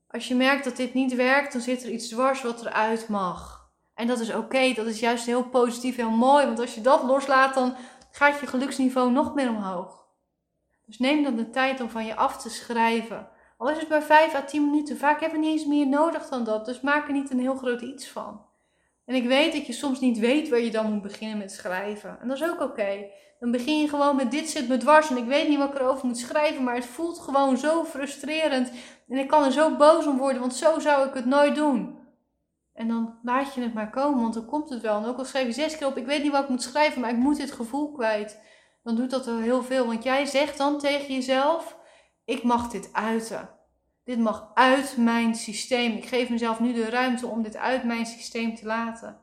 Als 0.08 0.28
je 0.28 0.34
merkt 0.34 0.64
dat 0.64 0.76
dit 0.76 0.94
niet 0.94 1.14
werkt, 1.14 1.52
dan 1.52 1.60
zit 1.60 1.82
er 1.82 1.90
iets 1.90 2.08
dwars 2.08 2.42
wat 2.42 2.60
eruit 2.60 3.08
mag. 3.08 3.70
En 3.94 4.06
dat 4.06 4.20
is 4.20 4.34
oké, 4.34 4.72
dat 4.72 4.86
is 4.86 5.00
juist 5.00 5.26
heel 5.26 5.44
positief, 5.44 5.96
heel 5.96 6.10
mooi. 6.10 6.46
Want 6.46 6.58
als 6.58 6.74
je 6.74 6.80
dat 6.80 7.02
loslaat, 7.02 7.54
dan 7.54 7.74
gaat 8.10 8.40
je 8.40 8.46
geluksniveau 8.46 9.10
nog 9.10 9.34
meer 9.34 9.48
omhoog. 9.48 10.06
Dus 10.86 10.98
neem 10.98 11.22
dan 11.22 11.36
de 11.36 11.50
tijd 11.50 11.80
om 11.80 11.90
van 11.90 12.06
je 12.06 12.16
af 12.16 12.42
te 12.42 12.50
schrijven. 12.50 13.28
Al 13.56 13.70
is 13.70 13.78
het 13.78 13.88
maar 13.88 14.02
5 14.02 14.34
à 14.34 14.42
10 14.44 14.70
minuten. 14.70 14.96
Vaak 14.96 15.20
hebben 15.20 15.40
we 15.40 15.46
niet 15.46 15.58
eens 15.58 15.68
meer 15.68 15.86
nodig 15.86 16.28
dan 16.28 16.44
dat. 16.44 16.64
Dus 16.64 16.80
maak 16.80 17.06
er 17.06 17.12
niet 17.12 17.30
een 17.30 17.40
heel 17.40 17.56
groot 17.56 17.80
iets 17.80 18.08
van. 18.08 18.46
En 19.08 19.14
ik 19.14 19.26
weet 19.26 19.52
dat 19.52 19.66
je 19.66 19.72
soms 19.72 20.00
niet 20.00 20.18
weet 20.18 20.48
waar 20.48 20.60
je 20.60 20.70
dan 20.70 20.92
moet 20.92 21.02
beginnen 21.02 21.38
met 21.38 21.52
schrijven. 21.52 22.18
En 22.20 22.28
dat 22.28 22.36
is 22.36 22.50
ook 22.50 22.60
oké. 22.60 23.06
Dan 23.40 23.50
begin 23.50 23.80
je 23.80 23.88
gewoon 23.88 24.16
met 24.16 24.30
dit 24.30 24.48
zit 24.50 24.68
me 24.68 24.76
dwars 24.76 25.10
en 25.10 25.16
ik 25.16 25.24
weet 25.24 25.48
niet 25.48 25.58
wat 25.58 25.68
ik 25.68 25.74
erover 25.78 26.06
moet 26.06 26.18
schrijven. 26.18 26.64
Maar 26.64 26.74
het 26.74 26.84
voelt 26.84 27.18
gewoon 27.18 27.56
zo 27.56 27.84
frustrerend. 27.84 28.72
En 29.08 29.18
ik 29.18 29.28
kan 29.28 29.44
er 29.44 29.52
zo 29.52 29.76
boos 29.76 30.06
om 30.06 30.18
worden, 30.18 30.40
want 30.40 30.54
zo 30.54 30.78
zou 30.78 31.08
ik 31.08 31.14
het 31.14 31.24
nooit 31.24 31.54
doen. 31.54 31.98
En 32.72 32.88
dan 32.88 33.18
laat 33.22 33.54
je 33.54 33.60
het 33.60 33.74
maar 33.74 33.90
komen, 33.90 34.20
want 34.20 34.34
dan 34.34 34.46
komt 34.46 34.70
het 34.70 34.82
wel. 34.82 34.96
En 34.96 35.04
ook 35.04 35.18
al 35.18 35.24
schrijf 35.24 35.46
je 35.46 35.52
zes 35.52 35.78
keer 35.78 35.86
op, 35.86 35.96
ik 35.96 36.06
weet 36.06 36.22
niet 36.22 36.32
wat 36.32 36.42
ik 36.42 36.48
moet 36.48 36.62
schrijven, 36.62 37.00
maar 37.00 37.10
ik 37.10 37.16
moet 37.16 37.36
dit 37.36 37.52
gevoel 37.52 37.92
kwijt. 37.92 38.40
Dan 38.82 38.96
doet 38.96 39.10
dat 39.10 39.26
er 39.26 39.40
heel 39.40 39.62
veel. 39.62 39.86
Want 39.86 40.02
jij 40.02 40.26
zegt 40.26 40.58
dan 40.58 40.78
tegen 40.78 41.14
jezelf, 41.14 41.76
ik 42.24 42.42
mag 42.42 42.70
dit 42.70 42.88
uiten. 42.92 43.57
Dit 44.08 44.18
mag 44.18 44.50
uit 44.54 44.96
mijn 44.96 45.34
systeem. 45.34 45.92
Ik 45.92 46.06
geef 46.06 46.28
mezelf 46.28 46.60
nu 46.60 46.72
de 46.72 46.90
ruimte 46.90 47.26
om 47.26 47.42
dit 47.42 47.56
uit 47.56 47.84
mijn 47.84 48.06
systeem 48.06 48.54
te 48.54 48.66
laten. 48.66 49.20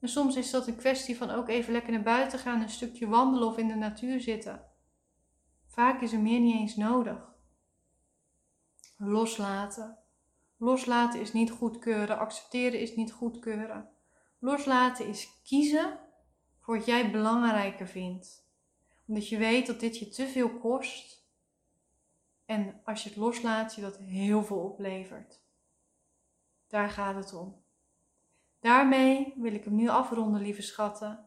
En 0.00 0.08
soms 0.08 0.36
is 0.36 0.50
dat 0.50 0.66
een 0.66 0.76
kwestie 0.76 1.16
van 1.16 1.30
ook 1.30 1.48
even 1.48 1.72
lekker 1.72 1.92
naar 1.92 2.02
buiten 2.02 2.38
gaan, 2.38 2.62
een 2.62 2.68
stukje 2.68 3.08
wandelen 3.08 3.48
of 3.48 3.58
in 3.58 3.68
de 3.68 3.74
natuur 3.74 4.20
zitten. 4.20 4.64
Vaak 5.66 6.00
is 6.00 6.12
er 6.12 6.18
meer 6.18 6.40
niet 6.40 6.54
eens 6.54 6.76
nodig. 6.76 7.34
Loslaten. 8.98 9.98
Loslaten 10.56 11.20
is 11.20 11.32
niet 11.32 11.50
goedkeuren, 11.50 12.18
accepteren 12.18 12.80
is 12.80 12.96
niet 12.96 13.12
goedkeuren. 13.12 13.88
Loslaten 14.38 15.06
is 15.06 15.28
kiezen 15.44 15.98
voor 16.60 16.76
wat 16.76 16.86
jij 16.86 17.10
belangrijker 17.10 17.88
vindt. 17.88 18.48
Omdat 19.06 19.28
je 19.28 19.38
weet 19.38 19.66
dat 19.66 19.80
dit 19.80 19.98
je 19.98 20.08
te 20.08 20.26
veel 20.26 20.58
kost 20.58 21.25
en 22.46 22.80
als 22.84 23.02
je 23.02 23.08
het 23.08 23.18
loslaat, 23.18 23.74
je 23.74 23.80
dat 23.80 23.96
heel 23.96 24.44
veel 24.44 24.58
oplevert. 24.58 25.44
Daar 26.66 26.90
gaat 26.90 27.14
het 27.14 27.34
om. 27.34 27.64
Daarmee 28.60 29.34
wil 29.36 29.54
ik 29.54 29.64
hem 29.64 29.74
nu 29.74 29.88
afronden, 29.88 30.40
lieve 30.40 30.62
schatten. 30.62 31.24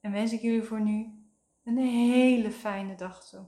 En 0.00 0.12
wens 0.12 0.32
ik 0.32 0.40
jullie 0.40 0.62
voor 0.62 0.80
nu 0.80 1.26
een 1.64 1.78
hele 1.78 2.50
fijne 2.50 2.94
dag 2.94 3.28
toe. 3.28 3.46